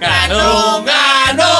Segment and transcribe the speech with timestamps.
[0.00, 1.52] Nganu, nganu,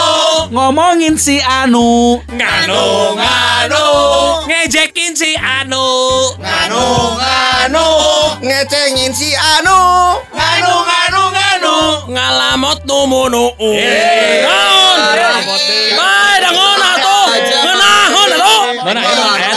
[0.50, 2.18] Ngomongin si Anu.
[2.26, 2.82] nganu,
[3.14, 3.84] nganu,
[4.50, 5.86] ngejekin si Anu,
[6.42, 6.82] nganu,
[7.18, 7.86] nganu,
[8.42, 9.78] ngecengin si Anu.
[10.34, 11.74] nganu, nganu, nganu,
[12.10, 13.44] ngalamot numunu.
[14.42, 14.98] Naon?
[15.98, 17.26] Bae dangon atuh.
[17.62, 18.62] Ngeunahon atuh.
[18.84, 19.53] Mana eta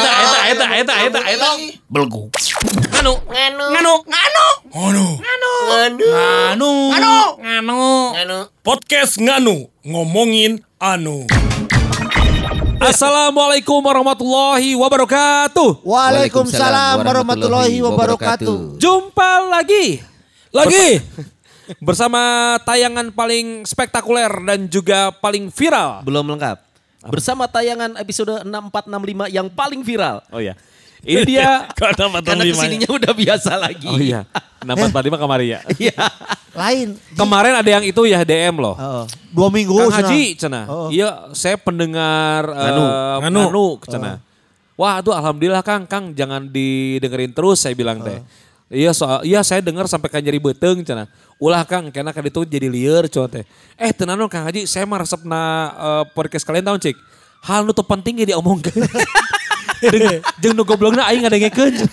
[0.78, 1.50] eta eta eta
[1.89, 2.30] belgu.
[2.93, 5.06] Nganu, nganu, nganu, nganu, Ngono.
[5.18, 5.52] nganu,
[6.54, 6.71] Anu.
[6.93, 7.11] nganu,
[7.42, 7.82] Anu.
[8.14, 8.38] nganu.
[8.61, 11.25] Podcast Nganu ngomongin anu.
[12.78, 15.82] Assalamualaikum warahmatullahi wabarakatuh.
[15.82, 18.78] Waalaikumsalam warahmatullahi wabarakatuh.
[18.78, 19.97] Jumpa lagi
[20.54, 21.02] Lagi.
[21.82, 26.05] bersama tayangan paling spektakuler dan juga paling viral.
[26.05, 26.67] belum lengkap.
[27.10, 30.24] Bersama tayangan episode 6465 yang paling viral.
[30.32, 30.54] Oh iya.
[31.06, 33.88] Ini dia Karena Karena ke sininya udah biasa lagi.
[33.88, 34.25] Oh iya.
[34.66, 35.59] 445 kemarin ya.
[35.88, 35.97] Iya.
[36.58, 36.88] Lain.
[37.13, 38.73] Kemarin ada yang itu ya DM loh.
[38.73, 39.78] Oh, dua minggu.
[39.78, 40.09] Kang cenah.
[40.09, 40.61] Haji cina.
[40.66, 40.89] Oh.
[40.89, 42.81] Iya, saya pendengar Nganu.
[42.81, 43.39] eh, Nganu.
[43.45, 44.11] Nganu cina.
[44.78, 48.22] Wah, aduh alhamdulillah Kang, Kang jangan didengerin terus saya bilang teh.
[48.67, 51.07] Iya soal iya saya dengar sampai kan jadi beteng cina.
[51.39, 53.47] Ulah Kang, karena kan itu jadi liar cuma teh.
[53.79, 56.97] Eh tenan dong, Kang Haji, saya mah resepna eh, podcast kalian tahun cik.
[57.47, 58.83] Hal nu teu penting ya diomongkeun.
[60.41, 61.73] Jeung- nu goblokna aing ngadengekeun.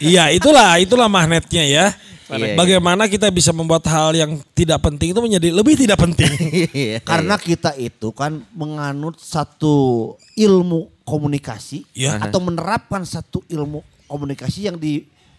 [0.00, 1.86] Iya itulah itulah magnetnya ya.
[2.30, 6.30] Iya, Bagaimana kita bisa membuat hal yang tidak penting itu menjadi lebih tidak penting.
[6.70, 7.02] Iya.
[7.02, 12.22] Karena kita itu kan menganut satu ilmu komunikasi Iya.
[12.22, 14.78] atau menerapkan satu ilmu komunikasi yang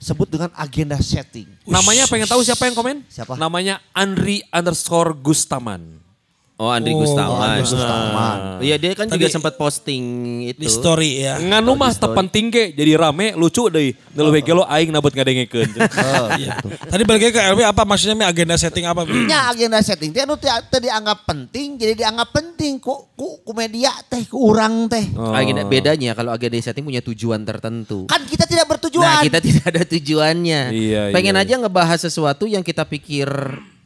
[0.02, 1.46] disebut dengan agenda setting.
[1.70, 3.06] Namanya pengen tahu siapa yang komen?
[3.06, 3.38] Siapa?
[3.38, 6.01] Namanya Andri underscore Gustaman.
[6.62, 7.42] Oh Andri Oh, Gustaman.
[7.42, 8.38] Andri Gustaman.
[8.62, 10.04] Iya dia kan Tadi- juga sempat posting
[10.46, 10.62] itu.
[10.62, 11.42] Di story ya.
[11.42, 13.98] Nganu mah tepenting ge jadi rame lucu deh.
[14.14, 15.70] Ngeluh ge lo aing nabut ngadengekeun.
[16.32, 16.62] Iya.
[16.62, 18.24] Tadi balik ke LB apa maksudnya Mi?
[18.24, 19.04] agenda setting apa?
[19.26, 23.52] Ya agenda setting teh anu teh teh dianggap penting jadi dianggap penting ku ku, ku
[23.58, 25.10] media teh ku urang teh.
[25.18, 25.34] Oh.
[25.34, 28.06] Agenda bedanya kalau agenda setting punya tujuan tertentu.
[28.06, 29.02] Kan kita tidak bertujuan.
[29.02, 30.62] Nah kita tidak ada tujuannya.
[30.72, 31.42] Iya, Pengen iya.
[31.42, 33.28] aja ngebahas sesuatu yang kita pikir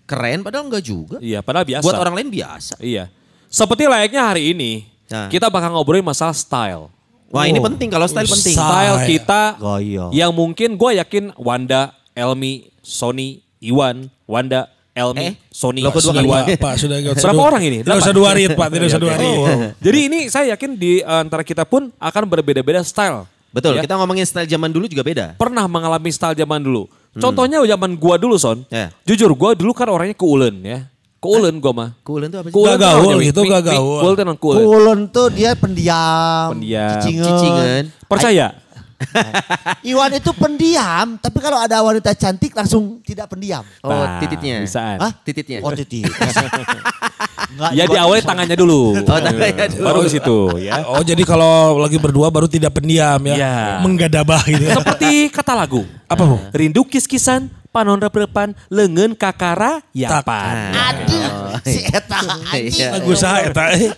[0.05, 1.17] keren padahal enggak juga.
[1.17, 1.83] Iya, padahal biasa.
[1.83, 2.77] Buat orang lain biasa.
[2.77, 3.09] Iya.
[3.45, 4.71] Seperti layaknya hari ini,
[5.05, 5.29] Nah.
[5.29, 6.89] kita bakal ngobrolin masalah style.
[7.29, 8.53] Wah ini penting kalau style penting.
[8.53, 8.95] Style.
[8.95, 10.09] Style kita Goyo.
[10.09, 16.73] yang mungkin gue yakin Wanda, Elmi, Sony, Iwan, Wanda, Elmi, Eh, Sony, lo kedua Pak.
[16.79, 17.77] Sudah usah Berapa orang ini?
[17.83, 18.67] Tidak usah dua rit Pak.
[18.71, 19.37] Tidak usah dua rit.
[19.85, 23.27] Jadi ini saya yakin di antara kita pun akan berbeda-beda style.
[23.51, 23.83] Betul, Ya.
[23.83, 25.25] kita ngomongin style zaman dulu juga beda.
[25.35, 26.87] pernah mengalami style zaman dulu.
[27.15, 28.63] Contohnya zaman gua dulu Son.
[28.67, 28.91] Ya.
[29.03, 30.79] Jujur gua dulu kan orangnya keulen ya.
[31.17, 31.89] Keulen gua mah.
[32.03, 32.53] Keulen tuh apa sih?
[32.53, 33.99] Keulen Gak tuh gaul gitu, Mi- gak gaul.
[34.03, 34.61] Keulen tuh non keulen.
[34.61, 36.47] Kulon tuh dia pendiam.
[36.53, 36.91] Pendiam.
[36.99, 37.25] cicingeun.
[37.25, 37.83] Cicingan.
[38.05, 38.47] Percaya?
[39.91, 43.61] Iwan itu pendiam, tapi kalau ada wanita cantik langsung tidak pendiam.
[43.83, 44.63] Oh Nah, tititnya.
[44.63, 44.97] bisaan.
[45.03, 45.11] Hah?
[45.19, 45.59] Tititnya.
[45.61, 46.07] Oh titik.
[47.55, 48.81] Enggak, Ya Iwan- diawali tangannya dulu.
[48.91, 49.85] Oh, tangannya dulu.
[49.87, 50.83] Baru ke situ ya.
[50.85, 53.35] Oh jadi kalau lagi berdua baru tidak pendiam ya.
[53.35, 53.55] Iya.
[53.79, 54.75] Menggadabah gitu ya.
[54.75, 55.87] Seperti kata lagu.
[56.05, 56.35] Apa Bu?
[56.51, 60.69] Rindu kis-kisan, panon reprepan, lengan kakara, yapan.
[60.69, 62.69] Aduh, si Eta anjing.
[62.75, 62.87] Iya.
[62.93, 63.89] Lagu saha eta eh.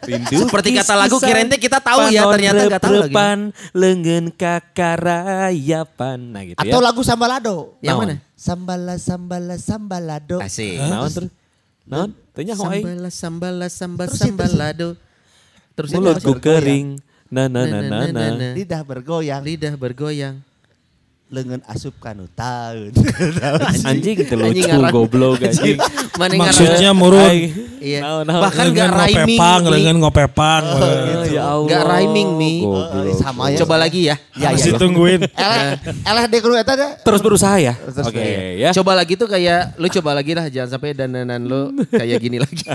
[0.00, 3.14] Rindu Seperti kata lagu, kirain teh kita tahu ya, ternyata nggak tahu lagi.
[3.74, 6.18] lengan kakara, yapan.
[6.32, 6.84] Nah gitu Atau ya.
[6.86, 7.56] lagu Sambalado.
[7.82, 8.14] Yang mana?
[8.36, 10.38] Sambala sambala sambalado.
[10.40, 10.76] Asik.
[10.78, 11.30] Naon terus?
[11.86, 12.10] Naon?
[12.34, 12.84] Tanya kok aing.
[12.84, 14.88] Sambala sambala sambal sambalado.
[15.78, 16.98] Terus itu Mulutku kering.
[17.26, 17.98] Na, na, na, na.
[18.10, 18.54] na.
[18.54, 20.38] Lidah bergoyang, Lidah bergoyang.
[21.26, 22.94] Lengan asup kanu tahun.
[23.90, 24.62] Anjing itu lucu
[24.94, 25.74] goblok anjing.
[26.14, 26.94] Maksudnya.
[26.94, 27.50] Aing.
[27.82, 28.22] Iya.
[28.22, 29.34] Bahkan nggak Lengan rhyming.
[29.34, 30.62] ngopepang, lengan ngopepang.
[30.70, 31.66] Oh, ya Allah.
[31.66, 32.54] Nggak rhyming, Mi.
[32.62, 33.18] Goblok.
[33.18, 33.58] Sama ya.
[33.58, 34.16] Coba lagi ya.
[34.38, 34.72] Ya, Harus ya, ya.
[34.78, 35.20] ditungguin.
[35.44, 35.62] Eleh,
[36.06, 36.74] eleh deh kudu eta.
[37.02, 37.74] Terus berusaha ya.
[37.74, 38.62] Oke berusaha.
[38.62, 38.70] ya.
[38.70, 42.62] Coba lagi tuh kayak lu coba lagi lah jangan sampai dananan lu kayak gini lagi.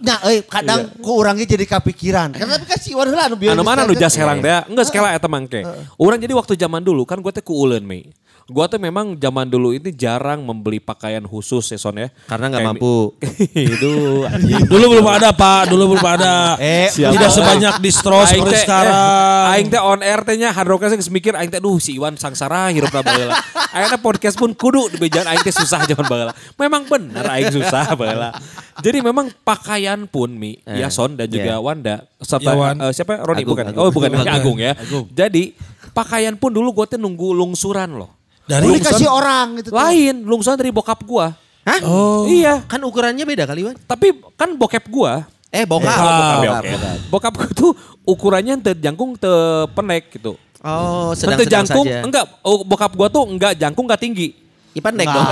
[0.00, 2.32] Nah, euy kadang ku urangnya jadi kepikiran.
[2.36, 2.56] Karena
[2.90, 4.66] Iwan heula anu bieu Anu mana nu jas herang ya.
[4.66, 4.74] deh.
[4.74, 5.62] Enggak sekala eta mangke.
[5.94, 8.02] Orang jadi waktu zaman dulu kan gue teh kuuleun Mei.
[8.50, 12.10] Gue tuh memang zaman dulu ini jarang membeli pakaian khusus ya Son ya.
[12.26, 13.14] Karena nggak mampu.
[13.54, 14.66] Itu anjing.
[14.66, 16.58] Dulu belum ada Pak, dulu belum ada.
[16.58, 17.14] Eh, Siapa?
[17.14, 18.90] Tidak sebanyak distro seperti teh, sekarang.
[18.90, 22.18] eh, Aing teh on air tehnya hard rocknya geus mikir aing teh duh si Iwan
[22.18, 23.38] sangsara hirup baheula.
[23.70, 26.34] Akhirnya podcast pun kudu di bejaan aing teh susah zaman baheula.
[26.58, 28.34] Memang bener aing susah baheula.
[28.82, 31.62] Jadi memang pakaian pun Mi, Eh, Yason dan juga iya.
[31.62, 32.74] Wanda serta Ya, Wan.
[32.80, 33.64] eh, siapa Roni Agung, bukan.
[33.70, 33.78] Agung.
[33.78, 34.26] Oh bukan Bukan.
[34.26, 34.74] Agung ya.
[35.06, 35.54] Jadi
[35.90, 38.10] pakaian pun dulu gue teh nunggu lungsuran loh.
[38.44, 39.78] Dari Lu dikasih orang gitu tuh.
[39.78, 41.30] Lain, lungsuran dari bokap gua.
[41.62, 41.78] Hah?
[41.86, 42.26] Oh.
[42.26, 43.76] Iya, Kan ukurannya beda kali, Wan.
[43.84, 45.86] tapi kan bokap gua Eh, bokap.
[45.86, 46.02] Bokap.
[46.02, 46.70] bokap, bokap, oke.
[46.72, 46.96] bokap.
[47.10, 47.70] Bokap gue tuh
[48.02, 49.34] ukurannya teu jangkung teu
[49.70, 50.34] pendek gitu.
[50.60, 52.02] Oh, Sedang sedang-sedang jangkung, saja.
[52.02, 54.28] enggak, oh, bokap gua tuh enggak jangkung enggak tinggi.
[54.70, 55.26] Ipan naik dong.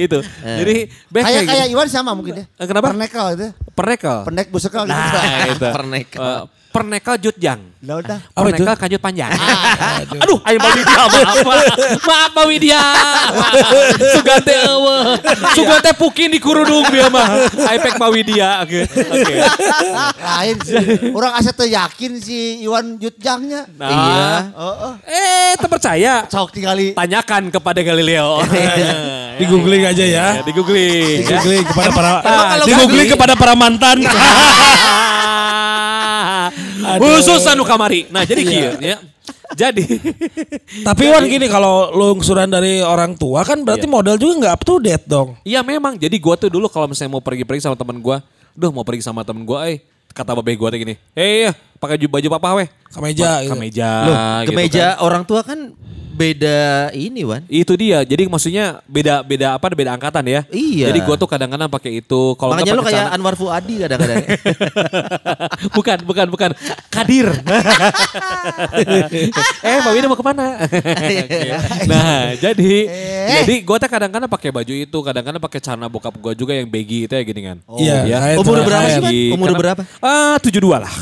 [0.00, 0.18] itu.
[0.40, 0.74] Jadi
[1.08, 1.66] beh Kayak kayak.
[1.68, 2.44] Iwan sama mungkin ya.
[2.56, 2.88] Eh, kenapa?
[2.88, 3.46] Pernekel itu.
[3.72, 4.18] Pernekel.
[4.24, 4.96] Pendek busekal gitu.
[4.96, 5.66] Nah, itu.
[5.68, 6.20] Pernekel.
[6.20, 7.60] Eh, pernekel jutjang.
[7.84, 8.18] Lah udah.
[8.32, 8.64] Apa itu?
[8.64, 9.30] Pernekel kanjut panjang.
[10.24, 11.38] Aduh, ayo Mbak Widya, maaf,
[12.08, 12.80] maaf, Mbak Widya.
[14.16, 14.96] Sugante ewe.
[15.52, 17.52] Sugante pukin di kurudung dia mah.
[17.68, 18.48] Aipek Mbak Widya.
[18.64, 18.88] Oke.
[18.88, 19.34] Oke.
[20.16, 20.78] Lain sih.
[21.12, 23.68] Orang asa teu yakin si Iwan Jutjangnya.
[23.76, 23.90] Nah.
[23.92, 24.26] Iya.
[24.56, 24.92] Heeh.
[25.06, 26.14] Eh, terpercaya.
[26.32, 26.96] Sok tinggali.
[26.96, 28.40] Tanyakan kepada Galileo.
[29.40, 30.26] Di googling aja ya.
[30.38, 31.24] Ya, di googling.
[31.24, 33.98] Di googling kepada para kalau di googling kepada para mantan.
[36.98, 38.06] Khusus anu kamari.
[38.10, 38.98] Nah, jadi kieu ya.
[39.52, 39.84] Jadi
[40.88, 44.74] Tapi Wan gini kalau lungsuran dari orang tua kan berarti modal juga nggak up to
[44.82, 45.36] date dong.
[45.46, 45.94] Iya memang.
[46.00, 48.24] Jadi gua tuh dulu kalau misalnya mau pergi-pergi sama teman gua,
[48.56, 51.52] duh mau pergi sama temen gua, eh kata babe gua tuh gini, "Eh, iya,
[51.82, 53.50] pakai ju- baju papa weh." Kemeja Pa- gitu.
[53.58, 53.90] Kemeja.
[54.06, 55.02] Loh, gitu kemeja kan.
[55.02, 55.58] orang tua kan
[56.12, 57.42] beda ini, Wan.
[57.48, 58.04] Itu dia.
[58.04, 59.72] Jadi maksudnya beda beda apa?
[59.72, 60.40] Beda angkatan ya.
[60.52, 60.92] Iya.
[60.92, 62.36] Jadi gua tuh kadang-kadang pakai itu.
[62.36, 64.22] Kalau Makanya pakai kayak Anwar Fuadi kadang-kadang.
[65.76, 66.50] bukan, bukan, bukan.
[66.92, 67.32] Kadir.
[69.66, 70.46] eh, Mbak Wina mau ke mana?
[70.68, 71.18] Oke.
[71.90, 72.72] nah, jadi
[73.42, 77.08] jadi gue tuh kadang-kadang pakai baju itu, kadang-kadang pakai celana bokap gue juga yang baggy
[77.08, 77.56] itu ya gini kan.
[77.80, 78.18] Iya, ya.
[78.36, 79.82] Umur berapa sih, Umur berapa?
[80.04, 80.92] Ah, 72 lah.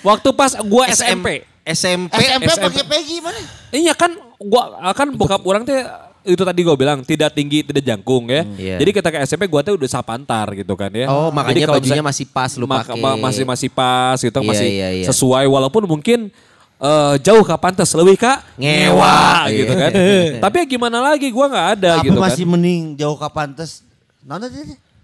[0.00, 1.42] Waktu pas gue SMP.
[1.64, 2.14] SMP.
[2.16, 2.64] SMP SMP.
[2.64, 3.40] pakai Peggy mana?
[3.68, 4.62] Iya kan gua
[4.92, 5.84] kan bokap orang teh
[6.24, 8.44] itu tadi gue bilang tidak tinggi tidak jangkung ya.
[8.44, 8.76] Iya.
[8.80, 11.08] Jadi kita ke SMP gua tuh udah sapantar gitu kan ya.
[11.08, 13.00] Oh, makanya Jadi kalau bajunya misalnya- masih pas lu Maka- pakai.
[13.00, 15.06] ma- masih masih pas gitu Iya, masih iya, iya.
[15.06, 16.32] sesuai walaupun mungkin
[16.78, 19.50] eh, jauh ke pantas lebih kak Ngewa.
[19.50, 19.90] gitu kan.
[20.46, 22.52] Tapi ya gimana lagi gua nggak ada Tapi gitu masih kan.
[22.54, 23.82] mending jauh ke pantes.
[24.22, 24.46] Nona.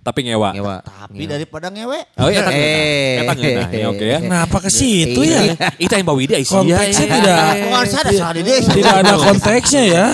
[0.04, 0.52] Tapi ngewa.
[0.52, 0.76] Ngewa.
[0.84, 2.00] Tapi daripada ngewe.
[2.20, 3.24] Oh iya, Eh.
[3.24, 3.68] eta ngeunah.
[3.72, 4.18] Ya, oke ya.
[4.20, 5.56] Kenapa ke situ ya?
[5.80, 7.38] Itu yang Mbak Widya isi Konteksnya tidak
[8.74, 10.06] tidak ada konteksnya ya.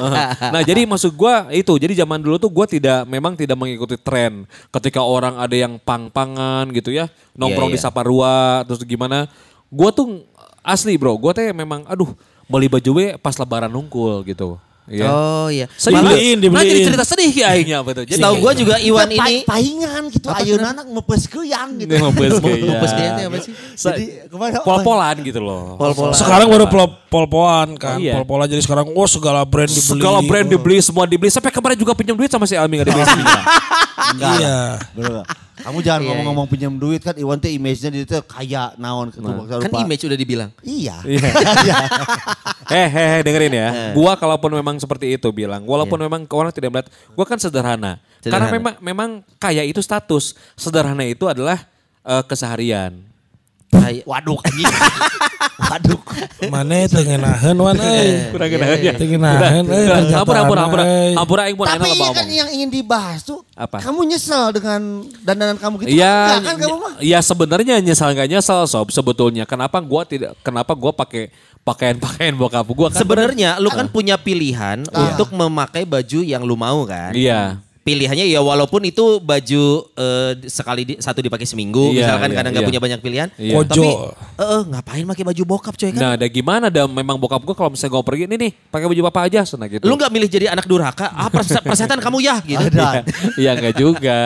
[0.54, 4.44] nah jadi maksud gua itu jadi zaman dulu tuh gua tidak memang tidak mengikuti tren
[4.70, 7.86] ketika orang ada yang pang-pangan gitu ya nongkrong Iya, di iya.
[7.88, 8.36] Saparua
[8.68, 9.26] terus gimana
[9.72, 10.24] gua tuh
[10.60, 12.12] asli bro gua teh memang aduh
[12.48, 14.56] beli baju we pas lebaran nungkul gitu
[14.88, 15.66] ya Oh iya.
[15.74, 18.02] Sedih Malah- Dibeliin, Nah, jadi cerita sedih ya akhirnya betul.
[18.04, 19.34] Jadi Setahu gue juga Iwan ini.
[19.44, 20.26] pahingan gitu.
[20.28, 21.92] Ayeuna anak ngepes keuyang gitu.
[21.92, 23.52] ngepes kayak Ngepes kayaknya itu apa sih?
[23.74, 24.58] Jadi ke mana?
[24.60, 25.76] pol-polan gitu loh.
[25.76, 26.12] Pol-polan.
[26.12, 27.98] Sekarang baru pol pol-polan kan.
[27.98, 28.16] Iya.
[28.16, 29.92] Pol-polan jadi sekarang wah segala brand dibeli.
[29.94, 31.28] Segala brand dibeli, semua dibeli.
[31.28, 33.04] Sampai kemarin juga pinjam duit sama si Almi gak dibeli.
[33.04, 33.44] Enggak.
[34.08, 34.78] Iya.
[34.94, 35.26] Bener.
[35.64, 39.24] Kamu jangan Iya, ngomong-ngomong pinjam duit kan Iwan teh image-nya dia tuh kaya naon gitu.
[39.24, 40.50] Kan image udah dibilang.
[40.62, 41.02] Iya.
[42.68, 43.68] Eh, eh, eh, dengerin ya.
[43.96, 47.96] Gua kalaupun memang seperti itu bilang, walaupun memang orang tidak melihat, gua kan sederhana.
[48.20, 49.08] Karena memang memang
[49.40, 51.64] kaya itu status, sederhana itu adalah
[52.04, 53.07] eh, keseharian.
[54.04, 54.66] Waduh anjing.
[55.68, 56.00] Waduh.
[56.48, 58.32] Mana tengenahan wan euy.
[58.32, 58.92] Kurang kenal ya.
[58.96, 59.86] Tengenahan euy.
[60.14, 60.84] Hampura, hampura, hampura.
[61.18, 63.44] Hampura aing pun Tapi iya kan yang ingin dibahas tuh.
[63.52, 63.84] Apa?
[63.84, 65.98] Kamu nyesel dengan dandanan kamu gitu.
[65.98, 66.92] Iya, Enggak kan kamu mah.
[67.04, 69.44] ya sebenarnya nyesal nggak nyesal sob sebetulnya.
[69.44, 71.28] Kenapa gua tidak kenapa gua pakai
[71.66, 76.86] pakaian-pakaian bokap gua kan Sebenarnya lu kan punya pilihan untuk memakai baju yang lu mau
[76.88, 77.12] kan.
[77.12, 77.60] Iya.
[77.78, 82.48] Pilihannya ya walaupun itu baju eh, sekali di- satu dipakai seminggu Iya, misalkan iya, karena
[82.50, 82.68] nggak iya.
[82.68, 83.28] punya banyak pilihan.
[83.34, 83.54] Iya.
[83.58, 84.12] Tapi Kojo.
[84.36, 85.98] eh, eh, ngapain pakai baju bokap coy kan?
[85.98, 86.64] Nah, ada gimana?
[86.66, 89.64] Ada memang bokap gua kalau misalnya gua pergi, nih nih, pakai baju bapak aja, sana
[89.66, 89.82] gitu.
[89.82, 91.08] Lu nggak milih jadi anak durhaka?
[91.08, 92.60] Ah perse- persetan kamu ya gitu.
[92.68, 93.02] Ada.
[93.34, 94.18] Iya enggak juga.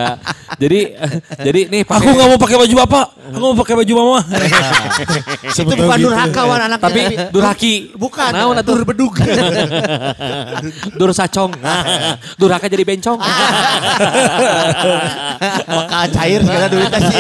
[0.57, 0.81] jadi
[1.47, 3.07] jadi nih Aku nggak mau pakai baju bapak.
[3.31, 4.19] Aku mau pakai baju mama.
[5.55, 6.83] Itu bukan durhaka wan anaknya.
[6.83, 7.75] tapi durhaki.
[7.95, 8.31] bukan.
[8.33, 8.75] Naon atuh?
[8.75, 9.15] dur bedug.
[10.99, 11.53] Dur sacong.
[12.37, 13.19] Durhaka jadi bencong.
[15.69, 17.19] Bakal cair segala duitnya sih.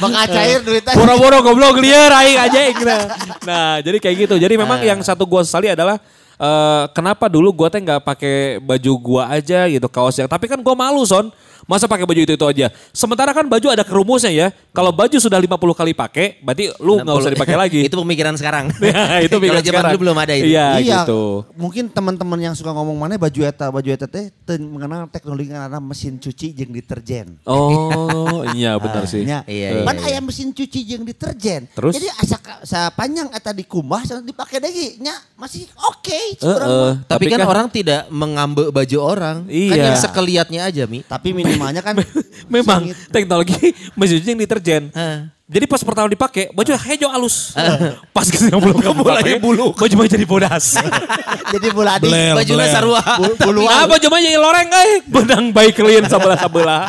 [0.00, 0.94] Bakal cair duitnya.
[0.96, 3.02] Boro-boro goblok liar aing aja nah.
[3.44, 4.34] nah, jadi kayak gitu.
[4.38, 6.00] Jadi memang yang satu gua sesali adalah
[6.38, 10.60] eh, kenapa dulu gua teh nggak pakai baju gua aja gitu kaos yang tapi kan
[10.60, 11.28] gua malu son
[11.62, 15.38] masa pakai baju itu itu aja sementara kan baju ada kerumusnya ya kalau baju sudah
[15.38, 18.66] 50 kali pakai berarti lu nggak usah dipakai lagi itu pemikiran sekarang.
[18.82, 19.92] Ya, itu zaman sekarang.
[19.94, 20.52] dulu belum ada itu.
[20.52, 21.46] Iya, Iya, gitu.
[21.54, 25.78] mungkin teman-teman yang suka ngomong mana baju eta baju eta teh teu mengenal teknologi karena
[25.78, 27.38] mesin cuci jeung deterjen.
[27.46, 29.22] Oh, iya benar sih.
[29.22, 29.46] Nya.
[29.46, 30.18] Iya, iya, Pan iya.
[30.18, 31.70] aya mesin cuci jeung deterjen.
[31.72, 31.94] Terus?
[31.94, 32.36] Jadi asa
[32.66, 36.31] sa panjang eta dikumbah sana dipakai deui nya masih oke.
[36.34, 36.54] Heeh.
[36.54, 36.94] curang mah.
[37.04, 39.36] Tapi, kan, orang tidak mengambil baju orang.
[39.44, 39.84] Kan Iya.
[39.88, 41.00] yang sekelihatnya aja Mi.
[41.02, 41.96] Tapi minimalnya kan
[42.54, 43.08] Memang sengit.
[43.08, 43.54] teknologi
[43.98, 44.82] mesin cuci yang deterjen.
[44.92, 45.30] Hah.
[45.52, 47.52] Jadi pas pertama dipakai, baju hijau halus.
[48.16, 49.76] pas ke sini belum mulai bulu.
[49.76, 50.80] Baju mah jadi bodas.
[51.52, 52.08] Jadi buladi.
[52.08, 52.72] Bajunya belel.
[52.72, 53.00] sarua.
[53.20, 53.68] Bu- Buluan.
[53.68, 54.90] Ah, baju mah jadi loreng euy.
[55.04, 56.80] Benang baik klien sabelah sabelah.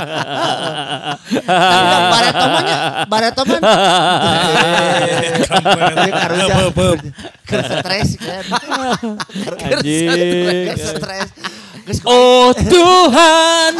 [2.07, 2.77] Baretomannya,
[3.11, 3.59] baretoman.
[7.43, 8.43] Keur stres kan.
[9.59, 10.71] Anjing.
[10.71, 11.27] Keur stres.
[12.07, 13.71] Oh Tuhan,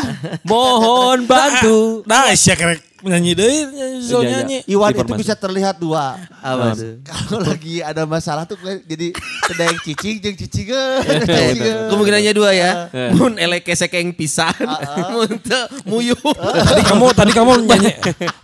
[0.44, 2.04] mohon bantu.
[2.04, 4.30] Nah, isya kerek nyanyi deui nyanyi Iya, so iya.
[4.44, 4.58] nyanyi.
[4.68, 6.20] Iwan itu bisa terlihat dua.
[6.44, 6.76] Apa?
[7.04, 9.16] Kalau lagi ada masalah tuh jadi
[9.48, 11.04] sedang cicing jeung cicingeun.
[11.92, 12.72] Kemungkinannya dua ya.
[12.92, 13.12] Eh.
[13.16, 14.52] Mun elek kesekeng pisan.
[15.14, 16.18] Mun teu muyuh.
[16.42, 17.92] Tadi kamu tadi kamu nyanyi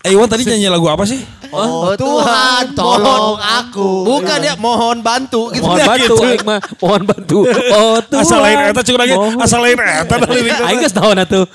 [0.03, 1.19] Eh Iwan tadi nyanyi lagu apa sih?
[1.49, 4.05] Oh, Tuhan, tolong aku.
[4.05, 5.65] Bukan ya, mohon bantu gitu.
[5.65, 7.39] Mohon bantu, aing mah mohon bantu.
[7.71, 8.21] Oh Tuhan.
[8.21, 10.65] Asal lain eta cukup lagi, mohon asal lain eta lirikna.
[10.65, 11.45] Aing geus tahu atuh.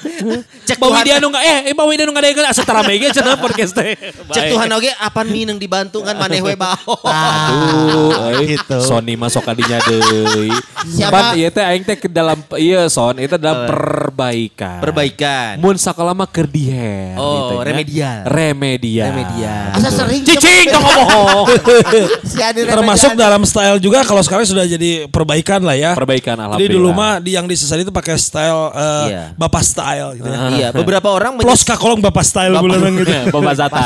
[0.64, 1.04] Cek Bawi Tuhan.
[1.04, 3.94] dia nu eh eh, bawi dia nu ngadaekeun asa tara mege cenah podcast teh.
[4.28, 6.96] Cek Tuhan oge apan mineng dibantu kan maneh we baho.
[7.04, 8.56] Aduh, euy.
[8.56, 8.78] gitu.
[8.80, 10.50] Sony mah sok kadinya deui.
[10.86, 14.80] Siapa- ieu teh aing teh ke dalam ieu son itu dalam perbaikan.
[14.80, 15.58] Perbaikan.
[15.58, 17.64] Mun sakola mah keur dihen Oh, gitu nya.
[17.64, 18.18] remedial.
[18.26, 19.06] Remedial.
[19.10, 19.68] Remedial.
[19.84, 21.44] Asa sering Cicing dong ngomong.
[22.24, 25.92] si Termasuk dalam style juga kalau sekarang sudah jadi perbaikan lah ya.
[25.92, 26.72] Perbaikan Jadi alhamdulillah.
[26.72, 29.24] dulu mah di yang di sesari itu pakai style eh, Iya.
[29.36, 30.38] bapak style gitu ya.
[30.48, 33.12] Iya, beberapa orang Plus kakolong bapak style gue bilang gitu.
[33.36, 33.82] Bapak Zata.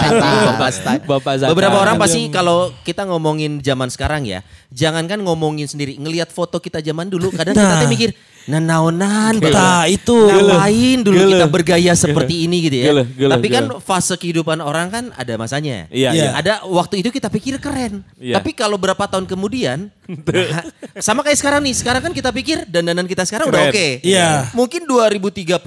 [0.55, 1.01] Bapak style.
[1.03, 1.51] Bapak Zata.
[1.51, 6.79] Beberapa orang pasti kalau kita ngomongin zaman sekarang ya, jangankan ngomongin sendiri, ngelihat foto kita
[6.79, 7.83] zaman dulu, kadang kita Nah.
[7.83, 8.11] tuh mikir,
[8.49, 10.17] nah naonan, Nah, itu.
[10.17, 11.33] ngapain dulu Gele.
[11.37, 12.87] kita bergaya seperti ini gitu ya.
[12.89, 13.77] Gele, gele, Tapi kan gele.
[13.79, 15.85] fase kehidupan orang kan ada masanya.
[15.89, 16.25] Iya, Iya.
[16.25, 16.29] iya.
[16.33, 18.01] Ada waktu itu kita pikir keren.
[18.17, 18.35] Iya.
[18.35, 19.93] Tapi kalau berapa tahun kemudian,
[20.25, 20.65] nah,
[21.05, 23.75] sama kayak sekarang nih, sekarang kan kita pikir dandanan kita sekarang udah Keren.
[23.77, 23.89] oke.
[24.03, 24.49] Iya.
[24.51, 25.61] Mungkin 2034,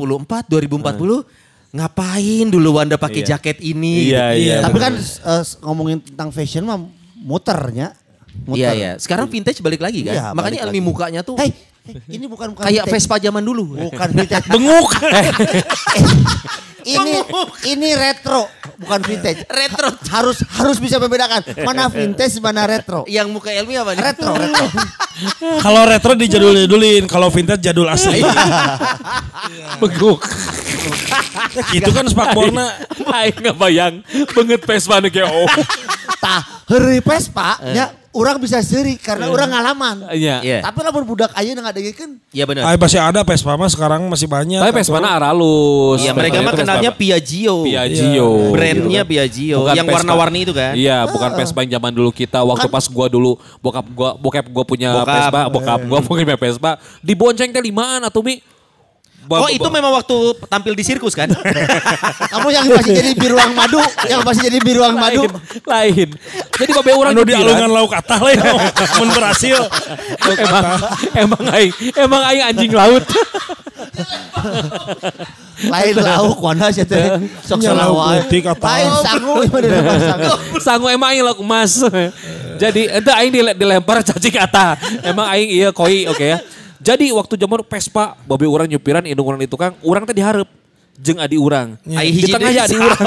[0.43, 1.21] 2040
[1.71, 3.37] ngapain dulu Wanda pakai Iya.
[3.37, 4.09] jaket ini?
[4.09, 4.43] Iya, gitu.
[4.43, 4.57] iya.
[4.59, 6.81] Tapi kan eh, ngomongin tentang fashion mah
[7.15, 7.93] muternya.
[8.41, 8.57] Muter.
[8.57, 8.91] Iya iya.
[8.95, 10.11] Sekarang vintage balik lagi kan.
[10.11, 10.81] Iya, Makanya Elmi lagi.
[10.81, 11.51] mukanya tuh Hei,
[12.15, 12.85] ini bukan bukan kayak.
[12.87, 13.77] Vespa zaman dulu.
[13.89, 14.47] Bukan vintage.
[14.53, 14.89] Benguk.
[16.81, 17.21] ini
[17.69, 18.49] ini retro,
[18.81, 19.45] bukan vintage.
[19.45, 19.93] Retro.
[20.09, 23.05] Harus harus bisa membedakan mana vintage mana retro.
[23.05, 24.01] Yang muka Elmi apa nih?
[24.01, 24.65] Retro, retro.
[25.61, 28.25] kalau retro dijadul-jadulin, kalau vintage jadul asli.
[29.77, 30.25] Beguk.
[31.53, 32.73] Ya gitu kan spakborna.
[33.13, 33.95] Aing ngebayang
[34.33, 35.45] banget Vespa nu kayak oh.
[36.17, 39.95] Tah, heureuy Vespa nya orang bisa seuri karena orang ngalaman.
[40.11, 40.43] Iya.
[40.43, 40.59] Iya.
[40.63, 42.67] Tapi lamun budak ayeuna ngadengekeun Iya benar.
[42.67, 44.59] Ah, masih ada Vespa mah sekarang masih banyak.
[44.59, 46.03] Tapi Vespa na aralus.
[46.03, 47.63] Iya mereka mah kenalnya Piaggio.
[47.63, 48.51] Piaggio.
[48.51, 49.57] Brandnya Piaggio.
[49.63, 50.73] Bukan yang warna-warni itu kan.
[50.75, 54.63] Iya, bukan Vespa yang zaman dulu kita waktu pas gua dulu bokap gua bokap gua
[54.67, 55.15] punya Bokap.
[55.15, 58.43] Vespa, bokap gua punya Vespa, dibonceng teh limaan atuh Mi.
[59.39, 60.15] Oh itu memang waktu
[60.51, 61.31] tampil di sirkus kan?
[62.35, 65.23] Kamu yang masih jadi biruang madu, yang masih jadi biruang madu.
[65.23, 65.31] lain,
[65.63, 66.09] lain.
[66.59, 68.43] Jadi babe orang Anu di alungan lauk atah lah ya.
[68.99, 69.57] Mun berhasil.
[70.35, 70.65] emang
[71.15, 73.03] emang aing emang aing anjing laut.
[75.61, 77.21] Lain lauk wana sih teh.
[77.45, 77.61] Sok
[78.41, 78.65] kata.
[78.65, 79.33] Lain sangu
[80.01, 80.31] sangu.
[80.59, 81.85] Sangu emang aing lauk emas.
[82.57, 84.75] Jadi itu aing dile- dilempar cacing kata.
[85.05, 86.37] Emang aing iya koi oke ya.
[86.81, 90.49] Jadi waktu zaman Vespa, babe orang nyupiran indung orang itu kang, orang teh diharap
[90.97, 91.77] jeung adi urang.
[91.93, 93.05] Ai Di tengah ya adi urang.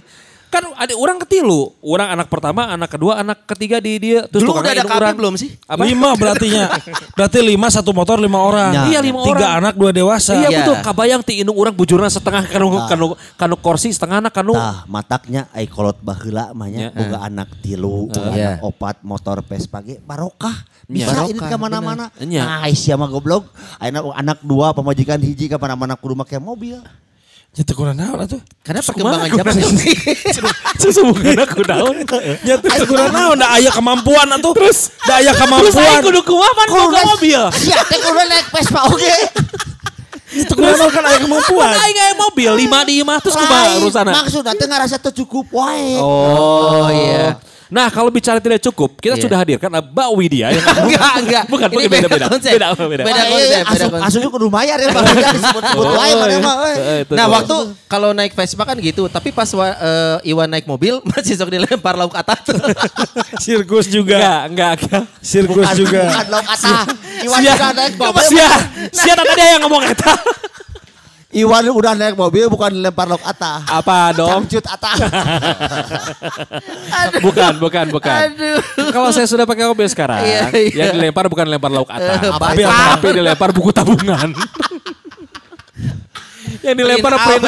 [0.50, 4.26] Kan adik orang ketilu, orang anak pertama, anak kedua, anak ketiga di dia.
[4.26, 5.14] Terus Dulu udah ada urang.
[5.14, 5.54] belum sih?
[5.62, 5.86] Apa?
[5.86, 6.74] Lima berartinya.
[7.14, 8.74] Berarti lima satu motor lima orang.
[8.74, 8.82] Ya.
[8.90, 9.62] Iya lima Tiga orang.
[9.62, 10.34] anak dua dewasa.
[10.34, 10.58] Iya Iya.
[10.66, 13.06] betul, kabayang ti indung orang bujurna setengah kanu kanu
[13.38, 14.58] kanu kursi setengah anak kanu.
[14.58, 18.58] Tah, mataknya ai kolot baheula mah nya Ya, boga anak tilu, boga Iya.
[18.58, 20.66] anak opat motor Vespa ge barokah.
[20.90, 22.10] Bisa ini ke mana-mana.
[22.18, 22.42] Nya.
[22.42, 23.46] Nah, sia mah goblok.
[23.78, 26.82] Ayeuna anak dua pamajikan hiji ka mana-mana kudu make mobil.
[27.50, 28.38] Nyata kurang naon atuh.
[28.62, 29.90] Karena perkembangan zaman ini.
[30.78, 32.06] Sesungguhnya aku daun.
[32.46, 33.36] Nyata kurang naon.
[33.42, 34.54] Da aya kemampuan atuh.
[34.54, 34.94] Terus.
[35.02, 35.82] Da aya Terus kemampuan.
[35.82, 37.42] aing kudu kumaha pan boga mobil.
[37.58, 39.16] Sia teh kudu naik Vespa oge.
[40.30, 41.74] Nyata kurang naon kan aya kemampuan.
[41.74, 44.10] Aing aya mobil lima di imah terus kumaha Lain, urusana.
[44.14, 45.98] Maksudna teh ngarasa teu cukup wae.
[45.98, 47.34] Oh iya.
[47.70, 49.22] Nah kalau bicara tidak cukup, kita Iya.
[49.24, 50.50] sudah hadirkan Mbak Widya.
[50.50, 51.42] yang- Enggak, enggak.
[51.46, 52.26] Bukan, Ini beda, beda.
[52.26, 52.52] konsep.
[52.58, 53.02] Beda, beda.
[53.06, 54.06] Beda Wah, konsep, beda asup, konsep.
[54.10, 55.06] Asupnya kudu mayar ya Bang.
[55.06, 56.56] Disebut-sebut wae mana mah.
[57.14, 61.48] Nah waktu kalau naik Vespa kan gitu, tapi pas eh, Iwan naik mobil masih sok
[61.48, 62.42] dilempar lauk atas.
[63.44, 64.18] Sirkus juga.
[64.18, 65.02] Enggak, enggak, enggak.
[65.20, 66.00] Sirkus Bukan- juga.
[66.04, 66.82] Bukan lauk atah.
[67.20, 68.24] Iwan udah naik mobil.
[68.26, 68.48] sia,
[68.90, 70.12] sia tadi yang ngomong eta.
[71.30, 73.62] Iwan udah naik mobil bukan lempar lauk atah.
[73.64, 74.42] Apa dong?
[74.42, 74.94] Cangcut atah.
[77.20, 78.18] Bukan, bukan, bukan.
[78.90, 80.74] Kalau saya sudah pakai mobil sekarang, Iya, iya.
[80.84, 82.96] yang dilempar bukan lempar lauk atas, Eh, tapi, apa?
[82.96, 84.34] tapi dilempar buku tabungan.
[86.66, 87.44] yang dilempar print,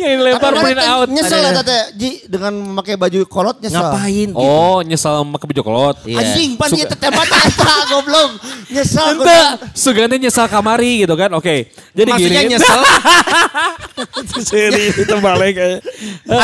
[0.00, 1.08] Yang dilempar print teh out.
[1.12, 3.84] Nyesel ya teh Ji dengan memakai baju kolot nyesel.
[3.84, 4.40] Ngapain gitu?
[4.40, 5.96] Oh, nyesel make baju kolot.
[6.08, 6.24] Iya.
[6.24, 8.30] Anjing pan teh tempat eta goblok.
[8.72, 9.06] Nyesel.
[9.20, 9.40] Ente,
[9.76, 11.28] sugante nyesal kamari gitu kan.
[11.36, 11.68] Oke.
[11.92, 12.52] Jadi Maksudnya gini.
[12.56, 12.80] nyesel
[14.40, 15.78] Seri itu balik aja.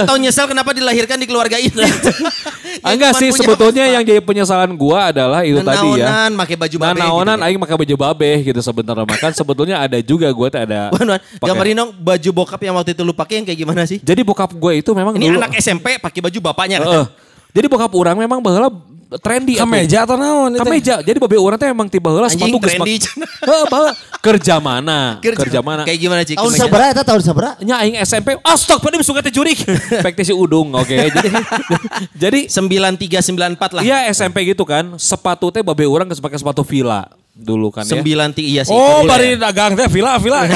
[0.04, 1.72] atau nyesel kenapa dilahirkan di keluarga ini?
[2.92, 6.06] Enggak sih sebetulnya yang jadi penyesalan gua adalah itu tadi ya.
[6.28, 7.00] Naonan, pakai baju babe.
[7.00, 7.44] Gitu.
[7.46, 9.06] aing pakai baju babe gitu sebenarnya.
[9.06, 10.92] Makan sebetulnya ada juga gua tuh ada.
[11.40, 13.98] Gambarin dong baju bokap yang waktu itu lu pakai yang kayak gimana sih?
[13.98, 15.38] Jadi bokap gue itu memang Ini dulu.
[15.38, 16.88] anak SMP pakai baju bapaknya kan?
[16.90, 17.06] Heeh.
[17.54, 18.68] Jadi bokap orang memang baheula
[19.16, 19.54] trendy.
[19.54, 20.60] Kemeja atau naon itu?
[20.60, 20.98] Kemeja.
[20.98, 22.98] Jadi babe orang teh emang tiba heula sepatu geus trendy.
[22.98, 23.14] mak-
[23.46, 23.92] Heeh, baheula.
[24.18, 25.22] kerja mana?
[25.22, 25.86] Kerja mana?
[25.86, 26.36] Kayak gimana Cik?
[26.36, 27.50] Tahun sabara eta tahun sabara?
[27.62, 29.62] Nya aing SMP, astok pada suka teh jurik.
[30.04, 30.90] Pek si udung, oke.
[31.16, 31.30] Jadi
[32.26, 33.82] jadi 9394 lah.
[33.86, 38.00] iya SMP gitu kan, sepatu teh babe orang geus pakai sepatu Villa dulu kan ya.
[38.00, 38.72] 93 iya sih.
[38.72, 39.08] Oh, Boleh.
[39.08, 40.48] bari dagang teh villa villa.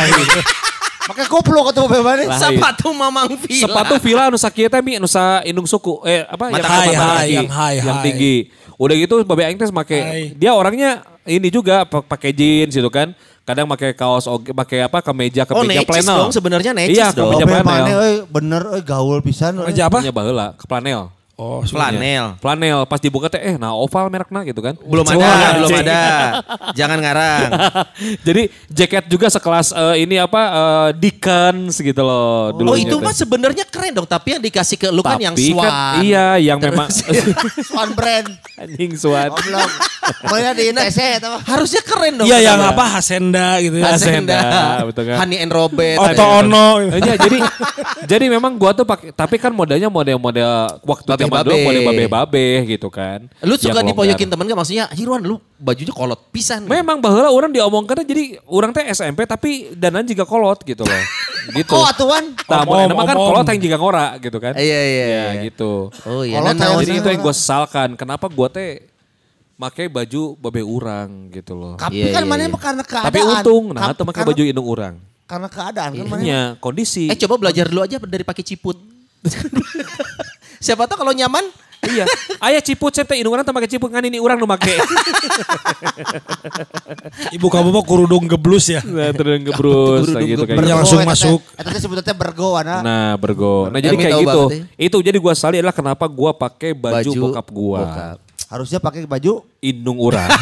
[1.10, 2.22] Pakai koplo atau bagaimana?
[2.22, 3.66] Lah, Sepatu Mamang Villa.
[3.66, 6.86] Sepatu Villa anu sakieu teh mi anu sa indung suku eh apa Mata yang high,
[6.88, 8.04] mata high, yang high, yang high.
[8.06, 8.36] tinggi.
[8.78, 9.98] Udah gitu babe aing teh make
[10.34, 13.10] dia orangnya ini juga pa- pakai jeans gitu kan.
[13.42, 16.16] Kadang pakai kaos oge pakai apa kemeja Oh, kemeja necis planel.
[16.22, 17.34] dong, sebenarnya necis iya, dong.
[17.34, 17.86] kemeja planel.
[17.90, 19.58] euy bener euy gaul pisan.
[19.58, 19.98] Kemeja apa?
[19.98, 21.10] Punya baheula, ke planel.
[21.40, 22.36] Oh, Flanel.
[22.36, 24.76] Planel pas dibuka teh eh nah oval merekna gitu kan.
[24.76, 26.02] Belum Wah, ada, belum ada.
[26.78, 27.48] Jangan ngarang.
[28.28, 32.76] Jadi jaket juga sekelas eh, ini apa eh, Dickens gitu loh Oh dulu.
[32.76, 36.04] itu mah sebenarnya keren dong, tapi yang dikasih ke lu kan yang swan.
[36.04, 36.92] iya yang memang
[37.72, 38.28] Swan brand.
[38.60, 39.32] anjing swan.
[39.32, 39.70] Goblok.
[40.28, 41.40] Mana di mah.
[41.48, 42.28] Harusnya keren dong.
[42.28, 43.96] Iya yang apa Hasenda gitu ya.
[43.96, 44.40] Hasenda,
[44.84, 45.16] betul kan.
[45.24, 45.96] Honey and Robert.
[45.96, 46.66] Oto Ono.
[46.92, 47.38] Iya, jadi
[48.04, 51.62] jadi memang gua tuh pakai tapi kan modelnya model-model waktu Babe-babe.
[51.62, 53.30] model babe-babe gitu kan.
[53.40, 54.58] Lu suka dipoyokin temen gak?
[54.58, 56.66] Maksudnya, Hirwan lu bajunya kolot pisan.
[56.66, 61.02] Memang baheula orang diomongkan jadi orang teh SMP tapi danan juga kolot gitu loh.
[61.58, 61.72] gitu.
[61.72, 62.34] Oh atuan.
[62.34, 64.52] Nah, Om, mau om, enak kan kolot yang juga ngora gitu kan.
[64.58, 65.42] Iya, iya, Ya, iya.
[65.46, 65.88] gitu.
[66.04, 66.42] Oh iya.
[66.42, 67.88] Kolot Nah, yang nah, Jadi itu yang gue sesalkan.
[67.94, 68.70] Kenapa gue teh
[69.60, 71.74] pakai baju babe urang gitu loh.
[71.76, 72.56] Tapi Iya, kan iya, mana iya.
[72.56, 73.06] karena keadaan.
[73.12, 74.96] Tapi untung, nah atau pakai baju indung urang.
[75.28, 76.22] Karena keadaan kan mana.
[76.24, 77.12] Iya, kondisi.
[77.12, 78.80] Eh coba belajar dulu aja dari pakai ciput.
[80.60, 81.48] Siapa tahu kalau nyaman.
[81.88, 82.04] iya.
[82.44, 84.68] Ayah ciput saya teh indung urang teh pakai ciput kan ini urang nu make.
[87.40, 88.84] Ibu kamu mah kurudung geblus ya.
[88.84, 90.76] Nah, terus Kudu kayak gitu kayak gitu.
[90.76, 91.40] langsung masuk.
[91.56, 92.84] Eta teh sebutnya bergo ana.
[92.84, 93.72] Nah, bergo.
[93.72, 94.42] Nah, jadi kayak gitu.
[94.76, 97.80] Itu jadi gua sali adalah kenapa gua pakai baju, bokap gua.
[97.80, 98.18] bokap.
[98.52, 99.40] Harusnya pakai baju.
[99.64, 100.28] Indung urang.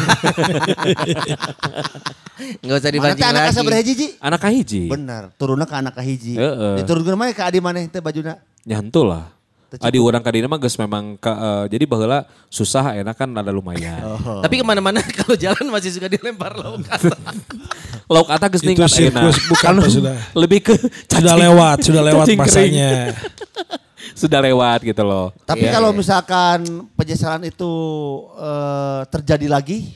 [2.63, 3.55] Nggak usah dipancing teh anak lagi.
[3.55, 4.07] sabaraha hiji Ji?
[4.19, 4.83] Anak kahiji.
[4.91, 6.35] Bener, turunnya ke anak kahiji.
[6.35, 6.83] Heeh.
[6.83, 8.39] Diturunkeun mah ke adi maneh teh bajuna.
[8.67, 9.38] Nyantu lah.
[9.77, 14.01] Adi orang kadina mah geus memang ka, eh, jadi baheula susah enak kan ada lumayan.
[14.19, 14.41] Oh.
[14.41, 16.81] Tapi ke mana-mana kalau jalan masih suka dilempar lauk
[18.09, 19.29] Lauk ata geus ningkat enak.
[19.29, 20.15] bukan Pak, sudah.
[20.33, 22.51] Lebih ke Sudah cacing- lewat, sudah lewat cacing kering.
[22.73, 22.91] masanya.
[24.11, 25.29] Sudah lewat gitu loh.
[25.43, 25.97] Tapi Iya, kalau iya.
[25.97, 26.59] misalkan
[26.93, 27.71] penyesalan itu
[28.35, 29.93] eh, terjadi lagi,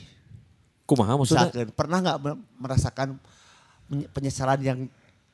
[0.84, 1.48] Kumaha maksudnya?
[1.48, 3.08] misalkan pernah nggak me- merasakan
[4.10, 4.78] penyesalan yang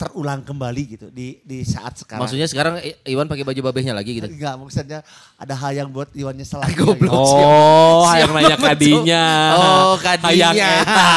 [0.00, 2.24] terulang kembali gitu di di saat sekarang?
[2.24, 4.32] Maksudnya sekarang Iwan pakai baju babehnya lagi gitu.
[4.32, 5.04] Enggak, maksudnya
[5.36, 6.72] ada hal yang buat Iwan nyesel lagi.
[6.72, 7.12] Goblok.
[7.12, 9.24] Oh, Siap yang nanya kadinya.
[9.52, 10.32] Oh, kadinya.
[10.32, 11.12] Hayang eta.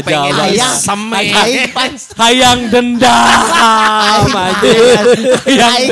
[0.00, 0.48] Pengen jawaban.
[0.48, 1.44] hayang.
[1.44, 3.28] Aing pan- Hayang dendam.
[4.72, 5.04] Hayang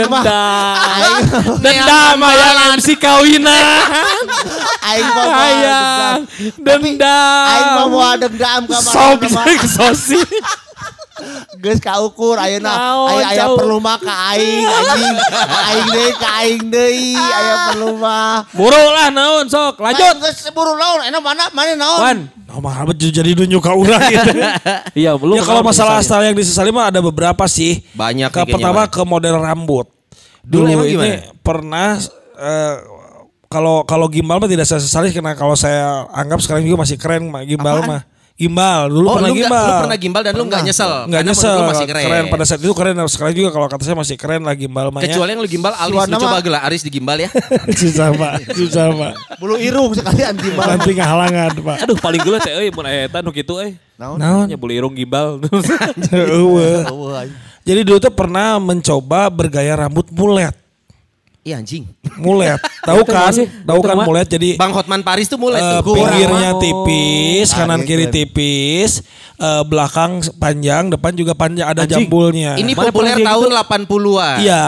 [0.00, 1.60] dendam.
[1.60, 3.64] Dendam hayang MC kawinan.
[4.80, 6.18] Aing moal Hayang
[6.56, 7.44] dendam.
[7.44, 9.20] Aing moal dendam Sob
[9.76, 10.16] sosi.
[11.62, 15.16] Geus kaukur ayeuna Naon, aya perlu mah ka aing anjing.
[15.46, 18.48] Aing deui ka aing deui aya perlu mah.
[18.56, 20.16] Buru lah naon sok lanjut.
[20.22, 21.06] Geus buru naon?
[21.06, 22.00] Enak mana mana naon?
[22.00, 22.18] Wan.
[22.52, 24.30] Nah, mah jadi nunjuk ke orang gitu.
[25.02, 25.40] Iya, belum.
[25.40, 27.80] ya kalau masalah style yang disesali mah ada beberapa sih.
[27.96, 29.88] Banyak Ke pertama ke model rambut.
[30.44, 31.16] Dulu Dulu, emang ini gimana?
[31.40, 31.88] pernah
[32.36, 32.74] eh,
[33.48, 37.28] kalau kalau gimbal mah tidak saya sesali karena kalau saya anggap sekarang juga masih keren
[37.30, 38.04] mah gimbal mah.
[38.32, 39.62] Gimbal dulu Oh, pernah lu, gimbal.
[39.62, 40.92] lu pernah gimbal dan lu nggak nyesel?
[41.06, 42.24] Nggak Karena nyesel, menurut lu masih keren.
[42.26, 44.98] Pada saat itu keren, sekarang juga kalau kata saya masih keren lah gimbal mah.
[44.98, 45.12] ya.
[45.12, 47.28] Kecuali yang lu gimbal Alis, Suara lu coba gelah Aris digimbal ya.
[47.80, 49.12] susah pak, susah pak.
[49.36, 50.64] Bulu irung sekalian gimbal.
[50.64, 51.76] Nanti ngahalangan pak.
[51.84, 53.76] Aduh paling gila teh euy mun aya eta nu kitu euy.
[54.00, 54.16] Naon?
[54.18, 54.44] Naon?
[54.48, 55.38] Nya beli irung gimbal.
[57.62, 60.50] Jadi dulu tuh pernah mencoba bergaya rambut mulet.
[61.42, 61.90] Iya anjing.
[62.16, 62.54] Mulet.
[62.88, 63.34] Tahu kan?
[63.66, 65.90] Tahu kan mulet jadi Bang Hotman Paris tuh mulai eh, tuh.
[65.92, 66.62] pinggirnya Oh.
[66.62, 68.14] tipis, Ah, kanan iya, kiri keren.
[68.14, 68.90] tipis,
[69.36, 72.06] eh, belakang panjang, depan juga panjang ada Anjing.
[72.06, 72.54] jambulnya.
[72.54, 73.58] Ini Mana populer tahun gitu?
[73.58, 74.38] 80-an.
[74.38, 74.66] Iya,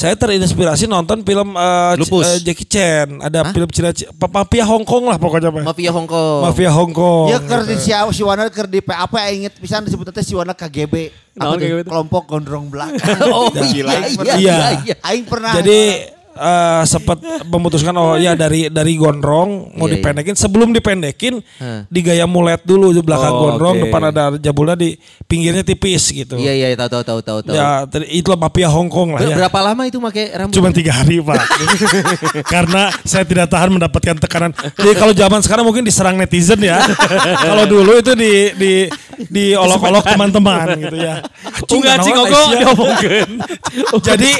[0.00, 2.24] saya terinspirasi nonton film eh, Lupus.
[2.24, 3.20] eh, Jackie Chan.
[3.20, 5.52] Ada film Cina Mafia Hong Kong lah pokoknya.
[5.52, 5.68] Mah.
[5.68, 6.40] Mafia Hong Kong.
[6.48, 7.28] Mafia Hong Kong.
[7.28, 10.32] Ya ker di si, si Wana ker di PAP aing inget pisan disebut teh si
[10.32, 11.12] Wana KGB.
[11.36, 11.60] Apa?
[11.60, 11.84] KGB?
[11.84, 12.96] Kelompok gondrong belakang.
[13.30, 14.56] Oh iya, iya, Iya.
[14.88, 14.94] iya.
[15.04, 19.94] Aing pernah Jadi eh, sempat memutuskan oh ya dari dari gondrong mau Iya, iya.
[19.98, 21.84] dipendekin sebelum dipendekin Hah.
[21.84, 23.82] di gaya mulet dulu di belakang Oh, gondrong oke.
[23.84, 26.34] depan ada jabulnya di pinggirnya tipis gitu.
[26.34, 27.54] Iya iya tahu tahu tahu tahu tahu.
[27.54, 29.36] Ya itulah mafia Hong Kong lah Ber- ya.
[29.38, 30.54] Berapa lama itu pakai rambut?
[30.54, 31.36] Cuma tiga hari pak.
[32.52, 34.50] Karena saya tidak tahan mendapatkan tekanan.
[34.74, 36.80] Jadi kalau zaman sekarang mungkin diserang netizen ya.
[37.46, 38.72] kalau dulu itu di di
[39.20, 41.20] diolok-olok teman-teman gitu ya.
[41.20, 42.58] Acing, Unggah cing naon, ogo Aisyah.
[42.58, 43.30] diomongkeun.
[44.08, 44.30] Jadi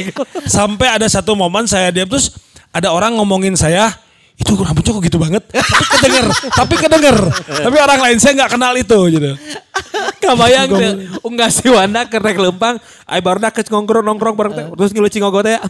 [0.46, 2.34] sampai ada satu momen saya diam terus
[2.70, 3.90] ada orang ngomongin saya
[4.40, 5.44] itu rambutnya kok gitu banget.
[5.52, 6.26] Tapi kedenger,
[6.56, 7.16] tapi kedenger.
[7.60, 9.30] Tapi orang lain saya nggak kenal itu gitu.
[10.16, 14.66] Kabayang teh unggah si Wanda kerek lempang, ai baru dak nongkrong nongkrong bareng teh.
[14.72, 15.60] Terus ngelucing ogo teh.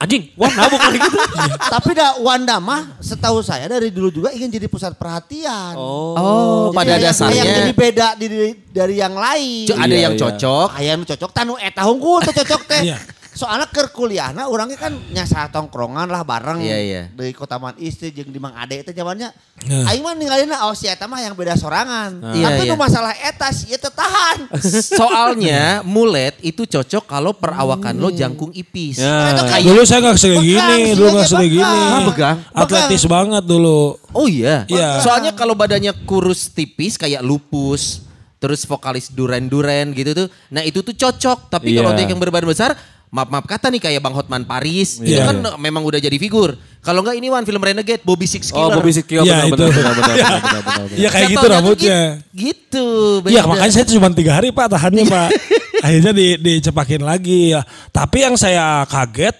[0.00, 1.18] Anjing, wah nabuk lagi gitu.
[1.76, 5.76] Tapi dah Wanda mah setahu saya dari dulu juga ingin jadi pusat perhatian.
[5.76, 7.44] Oh, Jadi pada dasarnya.
[7.44, 9.68] kayak jadi beda dari, dari yang lain.
[9.68, 10.20] Cuk, ada Iya, yang iya.
[10.24, 10.68] cocok.
[10.72, 12.96] Aya nu cocok tanu eta hungkul teu cocok teh.
[13.38, 13.40] Iya.
[13.40, 17.02] Soalnya keur kuliahna orangnya kan nyasar tongkrongan lah bareng Iya, iya.
[17.06, 19.30] di Kota Man Istri jeung di Mang Ade itu zamannya.
[19.60, 19.86] Nah.
[19.86, 22.34] Aing mah ninggalina oh si eta mah yang beda sorangan.
[22.34, 22.70] Iya, Tapi iya.
[22.70, 24.50] nu masalah eta si eta tahan.
[24.98, 28.98] Soalnya mulet itu cocok kalau perawakan lo jangkung ipis.
[28.98, 29.30] Ya.
[29.30, 31.62] Itu kayak Dulu saya nggak segini gini, dulu nggak segini gini.
[31.62, 31.94] begang.
[31.94, 32.36] Ah, begang?
[32.52, 33.94] Atletis banget dulu.
[34.10, 34.66] Oh iya.
[34.66, 34.98] Iya.
[34.98, 38.02] Soalnya kalau badannya kurus tipis kayak lupus,
[38.36, 40.26] terus vokalis duren-duren gitu tuh.
[40.48, 41.46] Nah itu tuh cocok.
[41.48, 41.98] Tapi kalau Iya.
[42.00, 42.74] dia yang berbadan besar,
[43.08, 45.24] maaf-maaf kata nih kayak Bang Hotman Paris, itu Iya.
[45.26, 46.54] kan memang udah jadi figur.
[46.78, 48.76] Kalau enggak ini one film Renegade, Bobby Six Oh, Killer.
[48.78, 49.56] Bobby Sikio Iya, benar itu.
[49.56, 50.86] benar benar benar benar benar benar.
[50.92, 51.98] Iya kayak gitu rambutnya.
[52.30, 52.86] Gitu.
[53.22, 55.28] gitu Iya makanya saya cuma tiga hari pak tahannya pak.
[55.84, 57.64] Akhirnya di, dicepakin lagi ya.
[57.90, 59.36] Tapi yang saya kaget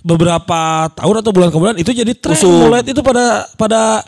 [0.00, 0.60] beberapa
[0.94, 4.00] tahun atau bulan kemudian itu jadi tren mulet itu pada pada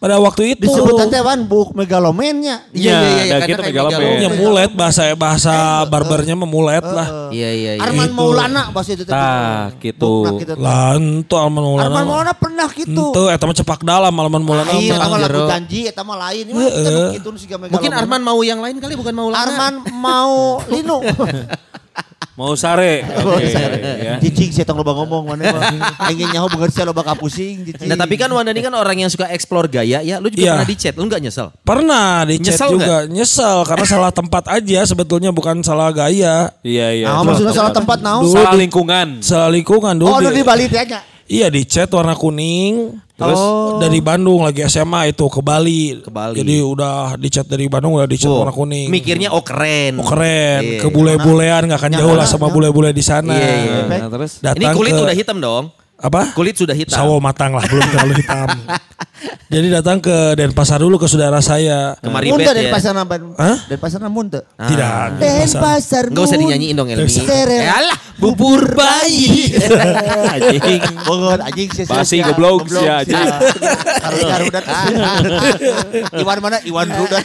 [0.00, 0.64] pada waktu itu.
[0.64, 2.72] disebut teh wan buk megalomennya.
[2.72, 4.00] Iya, iya, iya, karena kita kayak megalomen.
[4.00, 4.24] megalomen.
[4.24, 5.54] Ya mulet bahasa bahasa
[5.92, 7.28] barbarnya memulet lah.
[7.28, 7.82] Iya iya iya.
[7.84, 8.16] Arman Gitu.
[8.16, 9.04] Maulana bahasa itu.
[9.04, 10.40] Tah, gitu.
[10.40, 10.56] Gitu.
[10.56, 11.84] Lah ento Alman Maulana.
[11.92, 13.12] Arman Maulana pernah gitu.
[13.12, 14.72] Ento eta mah cepak dalam Alman Maulana.
[14.72, 15.04] Iya, mah.
[15.04, 16.44] eta mah lagu janji, eta mah lain.
[16.48, 17.68] Megalomen.
[17.68, 19.44] Mungkin Arman mau yang lain kali bukan mau Lana.
[19.44, 21.04] Arman mau Lino.
[22.40, 23.04] Mau sare.
[23.04, 23.52] Oke,
[24.00, 24.16] ya.
[24.16, 25.60] Cicing saya tong loba ngomong mana mah.
[26.08, 27.84] Aing nyaho beungeut saya loba kapusing cicing.
[27.84, 30.16] Nah tapi kan Wanda ini kan orang yang suka explore gaya ya.
[30.16, 30.52] Lu juga Iya.
[30.56, 31.52] pernah di chat, lu gak nyesel?
[31.60, 32.96] Pernah di chat Nyesel juga.
[33.04, 36.48] Nyesel karena salah tempat aja sebetulnya bukan salah gaya.
[36.64, 37.06] Iya iya.
[37.12, 38.24] Nah, maksudnya salah tempat naon?
[38.24, 39.08] Dulu Salah lingkungan.
[39.20, 40.08] Salah lingkungan dulu.
[40.08, 41.04] Oh, udah di- di Bali teh nya.
[41.30, 42.98] Iya di chat warna kuning.
[43.14, 43.38] Terus
[43.78, 46.02] dari Bandung lagi SMA itu ke Bali.
[46.02, 46.34] Ke Bali.
[46.34, 48.90] Jadi udah di chat dari Bandung udah di chat Oh, warna kuning.
[48.90, 50.02] Mikirnya oh keren.
[50.02, 50.58] Oh keren.
[50.58, 50.80] Iya.
[50.82, 53.30] Ke bule-bulean gak akan jauh lah sama bule-bule di sana.
[53.30, 53.80] Iya, iya.
[53.86, 55.70] Nah, terus Ini Datang kulit ke- udah hitam dong.
[56.00, 56.32] Apa?
[56.32, 56.96] Kulit sudah hitam.
[56.96, 58.48] Sawo matang lah belum terlalu hitam.
[59.52, 61.98] Jadi datang ke Denpasar dulu ke saudara saya.
[62.00, 62.70] Kemari Munte ya.
[62.72, 63.34] pasar nampan.
[63.36, 63.58] Hah?
[63.68, 64.40] Dari pasar munte.
[64.56, 65.20] Tidak.
[65.20, 65.60] Den Denpasar.
[65.60, 67.10] pasar Enggak usah dinyanyiin dong Elmi.
[67.26, 69.50] Eh, alah, bubur bayi.
[70.38, 70.80] anjing.
[71.04, 71.84] Banget anjing sih.
[71.84, 73.18] Basi goblok sih, anjing.
[74.00, 74.64] Karena rudat.
[76.22, 76.58] Iwan mana?
[76.64, 77.24] Iwan rudat.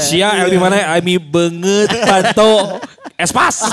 [0.00, 2.80] Sia Elmi mana Elmi banget panto
[3.20, 3.68] espas.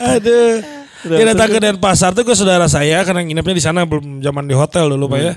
[0.00, 0.81] Aduh.
[1.02, 4.54] Dia datang ke Denpasar tuh ke saudara saya karena nginepnya di sana belum zaman di
[4.54, 5.32] hotel dulu pak ya.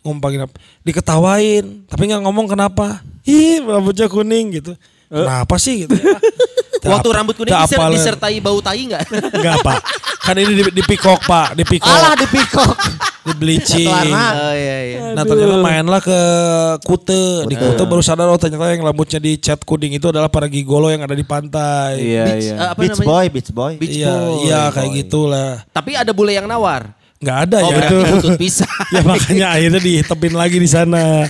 [0.00, 0.50] Ngumpang nginep.
[0.82, 3.02] Diketawain tapi nggak ngomong kenapa.
[3.22, 4.72] Ih rambutnya kuning gitu.
[5.08, 5.94] Kenapa sih gitu.
[6.88, 9.02] Waktu rambut kuning diser- disertai bau tai enggak?
[9.34, 9.80] Enggak pak.
[10.22, 11.58] Kan ini di, di pikok pak.
[11.58, 11.88] Di pikok.
[11.90, 12.74] Alah di pikok.
[13.28, 13.86] Di bleaching.
[13.86, 14.98] Oh iya iya.
[15.12, 16.18] Nah ternyata mainlah ke
[16.80, 17.44] Kute.
[17.44, 21.00] Di Kute baru sadar oh ternyata yang rambutnya dicat kuning itu adalah para gigolo yang
[21.00, 22.00] ada di pantai.
[22.00, 22.54] Iya Beach, iya.
[22.54, 23.08] eh, apa Beach namanya?
[23.08, 23.72] boy, beach boy.
[23.76, 24.32] Beach Iya, boy.
[24.42, 25.52] iya kayak gitulah.
[25.68, 26.96] Tapi ada bule yang nawar.
[27.18, 28.28] Nggak ada Oh ya berarti itu.
[28.38, 28.72] pisah.
[28.88, 31.26] ya makanya akhirnya dihitepin lagi di sana.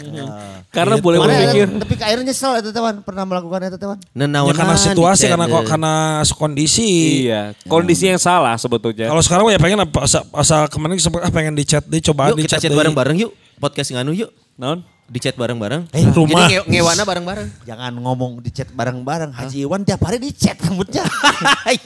[0.68, 1.64] Karena boleh Mana berpikir.
[1.80, 3.96] tapi akhirnya nyesel itu teman pernah melakukan itu teman.
[4.12, 5.94] Nah, Ya karena situasi karena kok karena
[6.30, 6.88] kondisi.
[7.24, 9.08] Iya, kondisi yang salah sebetulnya.
[9.08, 12.30] Kalau sekarang ya pengen apa asa, asa kemarin sempat ah, pengen di chat deh coba
[12.30, 13.32] Yuk di kita chat bareng-bareng yuk.
[13.56, 14.28] Podcast nganu yuk.
[14.54, 14.84] Non?
[15.08, 15.88] Di chat bareng-bareng.
[15.88, 16.44] Eh, rumah.
[16.44, 17.48] Jadi nge- ngewana bareng-bareng.
[17.64, 19.32] Jangan ngomong di chat bareng-bareng.
[19.32, 21.00] Haji Iwan tiap hari di chat rambutnya.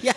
[0.03, 0.14] Iya.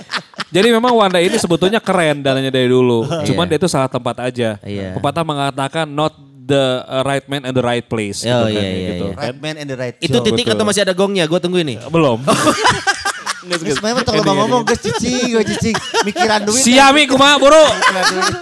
[0.51, 3.05] Jadi memang Wanda ini sebetulnya keren dananya dari dulu.
[3.29, 3.51] Cuman Iya.
[3.51, 4.57] dia itu salah tempat aja.
[4.59, 4.93] Iya.
[4.93, 8.21] Pepatah mengatakan not the uh, right man and the right place.
[8.21, 9.05] Oh, gitu kan, iya, kayak iya, gitu.
[9.05, 9.15] iya.
[9.17, 10.25] right man and the right Itu job.
[10.29, 11.25] titik atau masih ada gongnya?
[11.25, 11.81] Gue tunggu ini.
[11.89, 12.21] Belum.
[13.45, 15.75] Geus mah tong loba ngomong geus cicing, geus cicing.
[16.01, 16.61] Mikiran duit.
[16.61, 17.61] Siami kumaha buru.
[17.61, 18.35] Mikiran duit.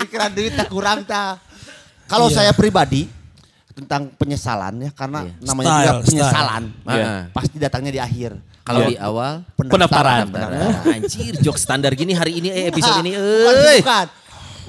[0.00, 1.38] Mikiran duit tak kurang tak.
[2.10, 3.06] Kalau saya pribadi,
[3.70, 5.34] tentang penyesalan ya karena Iya.
[5.46, 6.06] namanya Style, juga style.
[6.10, 6.62] penyesalan.
[6.82, 7.06] Iya.
[7.30, 8.30] Pasti datangnya di akhir.
[8.60, 8.88] Kalau Iya.
[8.90, 10.26] di awal Pendaftaran.
[10.28, 10.94] pendaftaran.
[10.98, 13.14] Anjir, jok standar gini hari ini eh episode ini.
[13.14, 14.06] Bukan.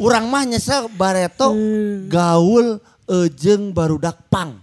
[0.01, 2.09] Urang mah nyesel bareto Hmm.
[2.09, 4.57] gaul ejeng barudak pang.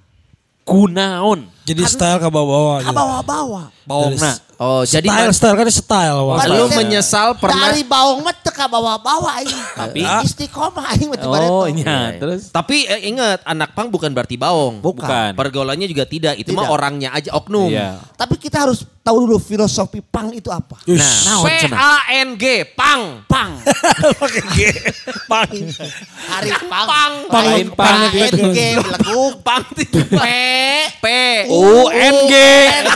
[0.65, 1.49] Kunaon.
[1.65, 2.93] Jadi style ke bawah-bawah gitu.
[2.93, 3.63] Bawa-bawa.
[3.85, 4.33] Bawongna.
[4.59, 6.19] Oh, jadi Style, style kan style.
[6.27, 6.45] Wah.
[6.45, 9.55] Lu menyesal pernah- Dari bawang mah teka bawa-bawa aing.
[9.73, 11.53] Tapi istiqomah aing mah teu bareto.
[11.55, 11.79] Oh, iya.
[11.79, 12.21] Iya.
[12.21, 14.83] Terus Tapi eh, ingat anak pang bukan berarti baong.
[14.83, 15.33] Bukan.
[15.33, 16.37] Pergaulannya juga tidak.
[16.37, 16.75] Itu mah Tidak.
[16.75, 17.71] orangnya aja oknum.
[17.71, 18.03] Iya.
[18.13, 20.77] Tapi kita harus tahu dulu filosofi pang itu apa.
[20.85, 23.25] Nah, P A N G pang.
[23.25, 23.57] Pang.
[24.21, 24.59] Pakai G.
[25.25, 25.49] Pang.
[26.29, 26.85] Hari pang.
[26.85, 27.15] Pang.
[27.33, 27.45] Pang.
[27.49, 28.13] Lain Pang.
[28.13, 29.41] PNG belenggu.
[29.41, 30.21] Pang P.
[31.01, 31.07] P
[31.49, 32.35] U N G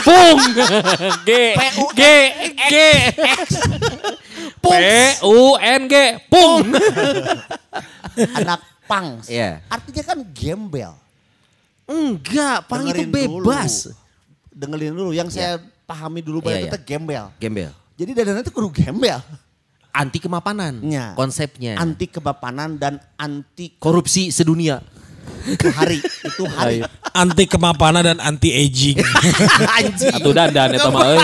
[0.05, 0.37] Pung
[1.25, 1.39] G
[1.97, 2.01] G
[2.69, 2.75] G
[4.61, 4.67] P
[5.25, 5.95] U N G
[6.29, 6.77] Pung
[8.37, 9.17] Anak pang.
[9.25, 9.65] Iya.
[9.65, 10.93] Artinya kan gembel.
[11.89, 13.89] Enggak, pang itu bebas.
[14.53, 15.09] Dengerin dulu.
[15.09, 16.83] Yang saya pahami dulu Iya, bareto iya.
[16.83, 17.25] gembel.
[17.37, 17.71] Gembel.
[17.93, 19.19] Jadi dadana itu kudu gembel.
[19.93, 20.81] Anti kemapanan.
[20.81, 21.13] Nya.
[21.13, 21.77] Konsepnya.
[21.77, 24.81] Anti kebapanan dan anti Korupsi sedunia.
[25.43, 26.01] itu hari.
[26.01, 26.81] Itu hari.
[27.13, 28.97] Anti kemapanan dan anti aging.
[29.77, 30.13] Anjing.
[30.17, 31.23] Atuh dandan eta mah euy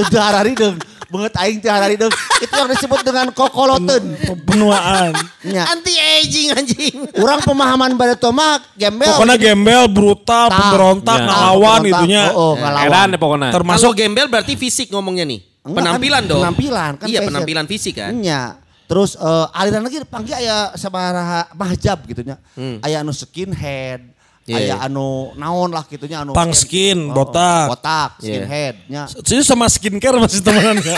[0.00, 0.78] Itu hari deung.
[1.10, 2.14] Banget aing teh hari deung.
[2.38, 4.14] Itu yang disebut dengan kokoloten.
[4.46, 5.10] Penuaan.
[5.42, 6.94] Anti aging anjing.
[7.18, 9.10] Orang pemahaman bareto mah gembel.
[9.18, 11.26] Pokoknya gembel, brutal, pemberontak, Ya.
[11.26, 12.24] ngelawan itunya.
[12.30, 12.86] Oh, oh, ngelawan.
[12.86, 15.42] Edan deh pokoknya Termasuk gembel berarti fisik ngomongnya nih.
[15.60, 16.40] Enggak, penampilan kan, dong.
[16.40, 17.28] penampilan, kan Iya, fashion.
[17.28, 18.12] penampilan fisik kan.
[18.16, 18.42] Nya.
[18.86, 22.38] Terus eh, aliran lagi panggil aya sabaraha mahjab gitu nya.
[22.54, 22.78] Hmm.
[22.82, 24.02] Aya anu skinhead,
[24.48, 24.76] Iya, aya iya.
[24.82, 27.70] anu naon lah gitu nya anu Punk skin, botak.
[27.70, 28.42] Botak, Iya.
[28.42, 29.02] skinhead nya.
[29.06, 30.96] Jadi sama skincare masih temenan ya.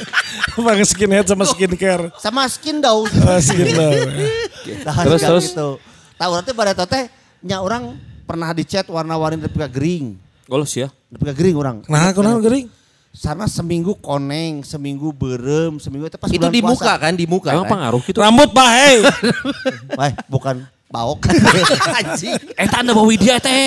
[0.68, 2.12] Pakai skinhead sama skincare.
[2.20, 3.08] Sama skin daun.
[3.24, 3.90] Ah, skin lah.
[4.84, 5.44] Nah, Terus, terus?
[5.50, 5.68] gitu.
[6.14, 7.08] Tahu nanti bareto teh
[7.42, 10.14] nya orang pernah dicat warna-warni tapi ka gering.
[10.44, 11.76] Golus ya Tapi gering orang.
[11.88, 12.68] Nah, kenapa gering?
[13.10, 17.54] Sana seminggu koneng, seminggu berem, seminggu itu pas Itu bulan di muka kan, di muka
[17.54, 17.72] Emang kan.
[17.78, 18.96] pengaruh gitu Rambut pak, hei.
[19.98, 21.26] Wah, bukan baok.
[21.98, 22.34] Anjing.
[22.54, 23.66] Eta anda bawa dia teh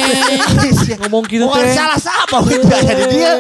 [1.04, 3.32] Ngomong gitu Bukan teh salah siapa itu ada dia.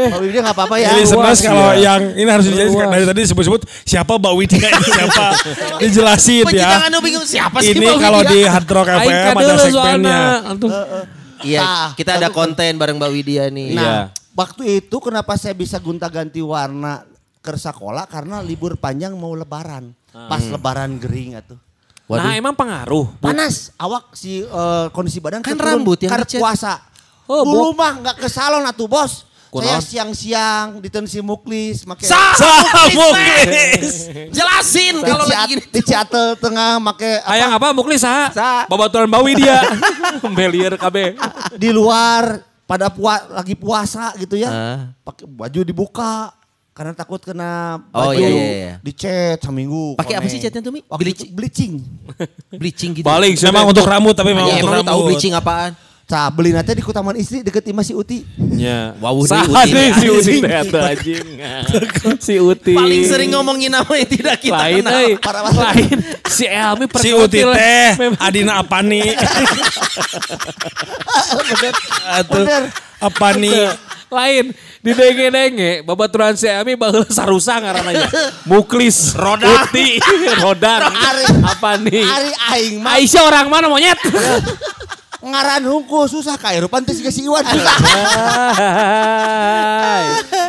[0.00, 0.88] Mbak Widya nggak apa-apa ya.
[0.96, 1.76] Jadi sebenarnya kalau ya.
[1.76, 2.88] yang ini harus dijelasin Luas.
[2.88, 5.24] dari tadi disebut-sebut siapa Mbak Widya ini siapa
[5.84, 6.68] dijelasin ya.
[6.72, 8.32] jangan lu bingung siapa sih Ini kalau Widya?
[8.32, 10.20] di Hard Rock FM ada segmennya.
[11.40, 13.72] Iya, Nah, kita ada konten bareng Mbak Widya nih.
[13.72, 13.96] Nah, Iya.
[14.32, 17.04] waktu itu kenapa saya bisa gonta-ganti warna
[17.40, 19.92] ke sekolah karena libur panjang mau lebaran.
[20.10, 21.36] Pas lebaran gering
[22.18, 22.26] atuh.
[22.26, 26.82] Nah emang pengaruh Panas, awak si eh, kondisi badan Kan keturun rambut yang puasa.
[27.30, 29.30] Oh, Dulu mah nggak ke salon atuh bos.
[29.50, 29.82] Saya Kunaon?
[29.82, 34.06] siang-siang di si Muklis make Sah, Sah, Muklis.
[34.30, 35.62] Jelasin kalau lagi gini.
[35.74, 38.30] di Ciatel tengah make apa, Ayang apa Muklis saha?
[38.30, 38.70] Saha?
[38.70, 39.58] Babaturan Bawi dia.
[40.38, 41.18] Belier KB.
[41.58, 44.50] di luar pada pua, lagi puasa gitu ya.
[44.54, 44.78] Ah.
[45.02, 46.30] Pakai baju dibuka
[46.70, 48.74] karena takut kena Oh, baju iya, iya, iya.
[48.80, 49.94] dicet seminggu.
[49.94, 50.80] Pakai apa sih catnya tuh, Mi?
[50.82, 51.72] Waktu Bleach- itu bleaching.
[52.60, 53.04] Bleaching gitu.
[53.04, 55.08] Balik Memang untuk rambut tapi memang Ya, untuk emang lu tahu rambut.
[55.08, 55.72] bleaching apaan?
[56.10, 58.26] Nah, beli nanti di Kutaman Istri deket Ima si Uti.
[58.58, 58.98] Ya.
[58.98, 61.26] Deh Uti nih, si Uti atuh anjing.
[62.18, 62.74] Si Uti.
[62.74, 65.06] Paling sering ngomongin nama yang tidak kita lain kenal.
[65.22, 65.62] Parah banget.
[65.62, 65.98] Lain.
[66.26, 67.90] Si Elmi Si Uti teh.
[68.18, 69.06] Adina apa nih?
[71.30, 71.74] Bener.
[72.26, 72.62] Bener.
[73.00, 73.58] apa nih?
[74.10, 74.50] Lain
[74.82, 78.10] di denge-denge babaturan si Elmi baheula sarusa ngaranna
[78.50, 79.70] Muklis, Rodan.
[79.70, 80.02] Uti,
[80.42, 80.90] Rodan.
[81.46, 82.02] Apa nih?
[82.02, 83.98] Ari aing mah Aisyah orang mana monyet?
[85.20, 87.44] ngaran hungkul susah kayak rupan teh siga si Iwan.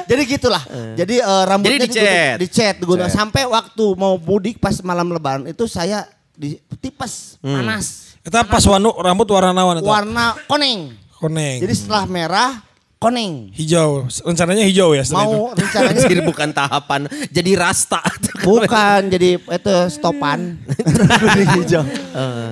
[0.10, 0.64] Jadi gitulah.
[0.96, 2.36] Jadi eh, rambutnya Jadi dicet.
[2.40, 2.76] dicet.
[2.80, 3.12] Cet.
[3.12, 8.16] sampai waktu mau mudik pas malam lebaran itu saya di tipes panas.
[8.24, 9.88] Kita pas wanu rambut warna nawan itu.
[9.92, 10.96] Warna koneng.
[11.20, 11.60] Koneng.
[11.60, 12.64] Jadi setelah merah
[13.02, 13.50] koneng.
[13.58, 14.06] hijau.
[14.06, 15.34] Rencananya hijau ya setelah itu.
[15.34, 17.02] Mau rencananya Anjir bukan tahapan.
[17.34, 17.98] Jadi rasta.
[18.46, 20.62] Bukan jadi itu stopan
[21.58, 21.82] hijau.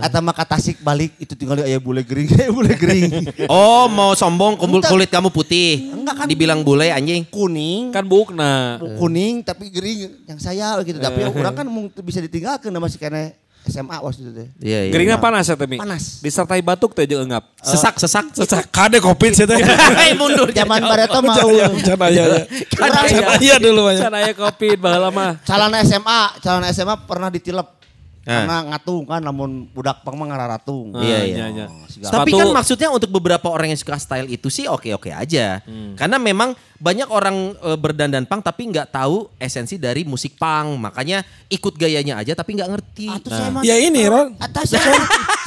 [0.01, 3.29] Atau maka tasik balik itu tinggal aya bule gering, aya bule gering.
[3.49, 5.93] Oh mau sombong kumpul kulit kamu putih.
[5.93, 6.25] Enggak kan.
[6.25, 7.29] Dibilang bule anjing.
[7.29, 8.81] Kuning, kan bukna.
[8.97, 10.97] kuning tapi gering yang saya gitu.
[10.97, 13.37] Tapi orang kan mau bisa ditinggalkan sama si kene
[13.69, 14.43] SMA waktu itu.
[14.59, 14.91] Iya iya.
[14.91, 15.77] Geringnya panas ya Temi?
[15.79, 16.19] Panas.
[16.19, 17.47] Disertai batuk teh jeung enggap.
[17.61, 18.67] Sesak sesak sesak.
[18.73, 19.55] Kade covid sih teh.
[20.01, 20.51] Hei mundur.
[20.51, 20.89] Zaman jauh.
[20.91, 22.25] Barreto mau Iya, bencana ya.
[22.27, 24.03] Orang Bencana ya dulu banyak.
[24.03, 25.31] Can aya covid baheula mah.
[25.47, 27.78] calon SMA, calon SMA pernah ditilep.
[28.21, 28.43] Ah.
[28.43, 30.91] Karena ngatung kan namun budak pang mah ngararatung.
[30.97, 31.45] Iya, Ah, iya.
[31.49, 31.65] iya.
[32.03, 35.63] Tapi kan maksudnya untuk beberapa orang yang suka style itu sih oke-oke aja.
[35.95, 40.77] Karena memang banyak orang e, berdandan punk tapi nggak tahu esensi dari musik punk.
[40.77, 43.07] Makanya ikut gayanya aja tapi nggak ngerti.
[43.09, 44.35] Atuh saya mah Ya ini Ron.
[44.37, 44.93] atas saya,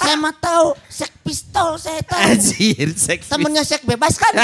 [0.02, 2.20] Saya mah tahu sek pistol saya tahu.
[2.26, 3.30] Anjir, seks.
[3.30, 4.34] Temennya sek bebas kan?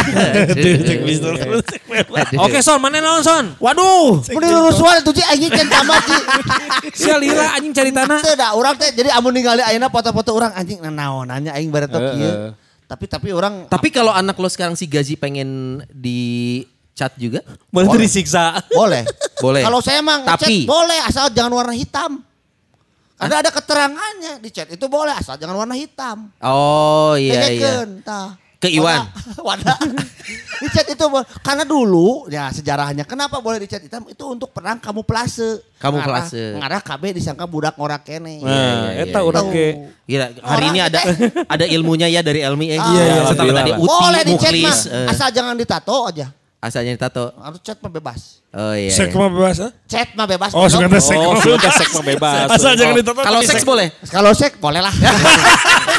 [0.55, 1.67] Cek pistol terus.
[1.67, 2.31] cek bebas.
[2.39, 3.59] Oke son, mana naon son?
[3.59, 6.17] Waduh, mending lulus suara tuh Ci anjing can tamat Ci.
[6.95, 8.18] Sia lila anjing cari tanah.
[8.21, 12.01] Teu da urang teh jadi amun ningali ayeuna foto-foto urang anjing nah naonannya aing baretok
[12.01, 12.15] Heeh.
[12.15, 12.33] kieu.
[12.85, 17.45] Tapi tapi orang Tapi kalau anak lo sekarang si Gazi pengen di chat juga?
[17.69, 18.59] Boleh tuh disiksa.
[18.73, 19.05] boleh.
[19.39, 19.63] Boleh.
[19.63, 22.25] Kalau saya mah Tapi- ngechat boleh asal jangan warna hitam.
[23.19, 26.31] Ada ada keterangannya di chat itu boleh asal jangan warna hitam.
[26.39, 27.83] Oh iya iya.
[28.01, 28.39] Tah.
[28.59, 29.07] Ke Iwan.
[29.39, 29.79] Wadah.
[30.59, 31.07] di chat itu
[31.47, 35.63] karena dulu ya sejarahnya kenapa boleh di chat hitam itu untuk perang kamuflase.
[35.79, 36.59] Kamuflase.
[36.59, 38.43] Ngarah KB disangka budak ngorak kene.
[38.43, 39.55] Nah, iya, eta iya, urang iya.
[39.55, 39.69] ge.
[40.11, 41.01] Gila, hari Orang ini ada
[41.55, 42.83] ada ilmunya ya dari Elmi eh.
[42.83, 43.23] Ah, iya, iya.
[43.31, 43.71] Setelah tadi.
[43.79, 46.27] Uti, boleh di chat mah Muklis, eh, asal jangan ditato aja.
[46.59, 47.31] Asalnya ditato.
[47.39, 48.43] Harus chat mah bebas.
[48.49, 48.89] Oh iya.
[48.89, 49.21] Sek iya.
[49.21, 49.69] mah bebas ha?
[49.85, 50.51] Chat mah bebas.
[50.57, 51.21] Oh, suka sek.
[51.21, 52.49] Oh, sudah sek mah bebas.
[52.51, 53.21] Asal jangan Oh, ditato.
[53.21, 53.89] Kalau seks boleh?
[54.09, 54.95] Kalau sek boleh lah.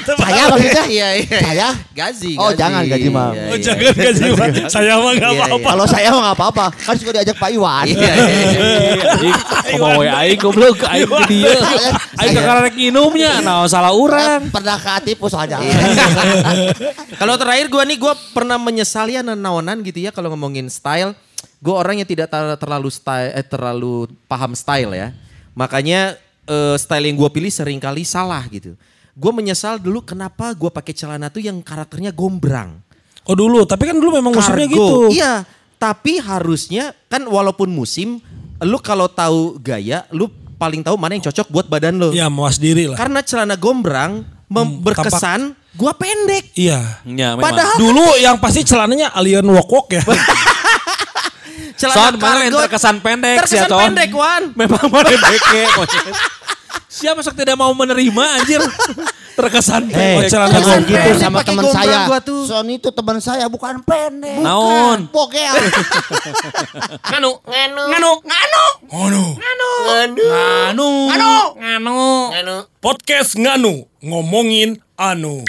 [0.10, 0.84] Saya maksudnya.
[0.90, 1.40] Iya iya.
[1.40, 1.68] Saya?
[1.94, 2.34] Gazi.
[2.34, 3.32] Oh, jangan gaji, Mam.
[3.32, 3.62] Iya, Oh iya.
[3.62, 4.48] jangan gaji Pak.
[4.66, 5.46] Saya mah gak Iya, iya.
[5.46, 5.70] apa-apa.
[5.70, 6.66] Kalau saya mah nggak apa-apa.
[6.74, 7.86] Kan suka diajak Pak Iwan.
[7.86, 8.38] Iya, iya,
[9.22, 9.36] iya.
[9.78, 11.54] Ngomong we aing goblok aing ke dieu.
[12.18, 14.42] Aing ke karek nginumnya, nah salah Saya urang.
[14.50, 15.62] pernah ke tipu soalnya.
[15.62, 15.78] Iya.
[17.22, 21.14] Kalau terakhir gua nih gua pernah menyesali ya naonan gitu ya kalau ngomongin style.
[21.62, 25.14] Gue orang yang tidak ter- terlalu style eh, terlalu paham style ya.
[25.54, 26.18] Makanya
[26.50, 28.74] eh, style yang gue pilih sering kali salah gitu.
[29.14, 32.82] Gue menyesal dulu kenapa gue pakai celana tuh yang karakternya gombrang.
[33.30, 35.14] Oh dulu, tapi kan dulu memang musimnya gitu.
[35.14, 35.46] Iya,
[35.78, 38.18] tapi harusnya kan walaupun musim,
[38.58, 42.10] lu kalau tahu gaya, lu paling tahu mana yang cocok buat badan lu.
[42.10, 42.98] Iya, mawas diri lah.
[42.98, 46.50] Karena celana gombrang mem- Hmm, berkesan gua pendek.
[46.54, 47.04] Iya.
[47.06, 47.44] Ya, memang.
[47.46, 50.02] Padahal Dulu yang pasti celananya alien wok-wok ya.
[51.76, 53.80] celana Son, mana yang kargo terkesan pendek sih, terkesan Ton?
[53.88, 54.44] pendek, Wan.
[54.54, 55.62] Memang mana beke.
[56.90, 58.60] Siapa sok tidak mau menerima anjir.
[59.32, 60.84] Terkesan Eh, Oh, celana gombrang.
[60.84, 62.04] gitu sama teman gombrang saya.
[62.04, 62.44] gua tuh.
[62.44, 64.44] Sony itu teman saya bukan pendek.
[64.44, 65.08] Naon?
[65.08, 65.56] Bogel.
[67.08, 69.70] Nganu, nganu, nganu, nganu, nganu, nganu,
[70.68, 70.90] Anu.
[71.08, 71.32] nganu,
[71.64, 72.00] Anu.
[72.36, 72.56] nganu.
[72.80, 75.44] Podcast Nganu ngomongin anu.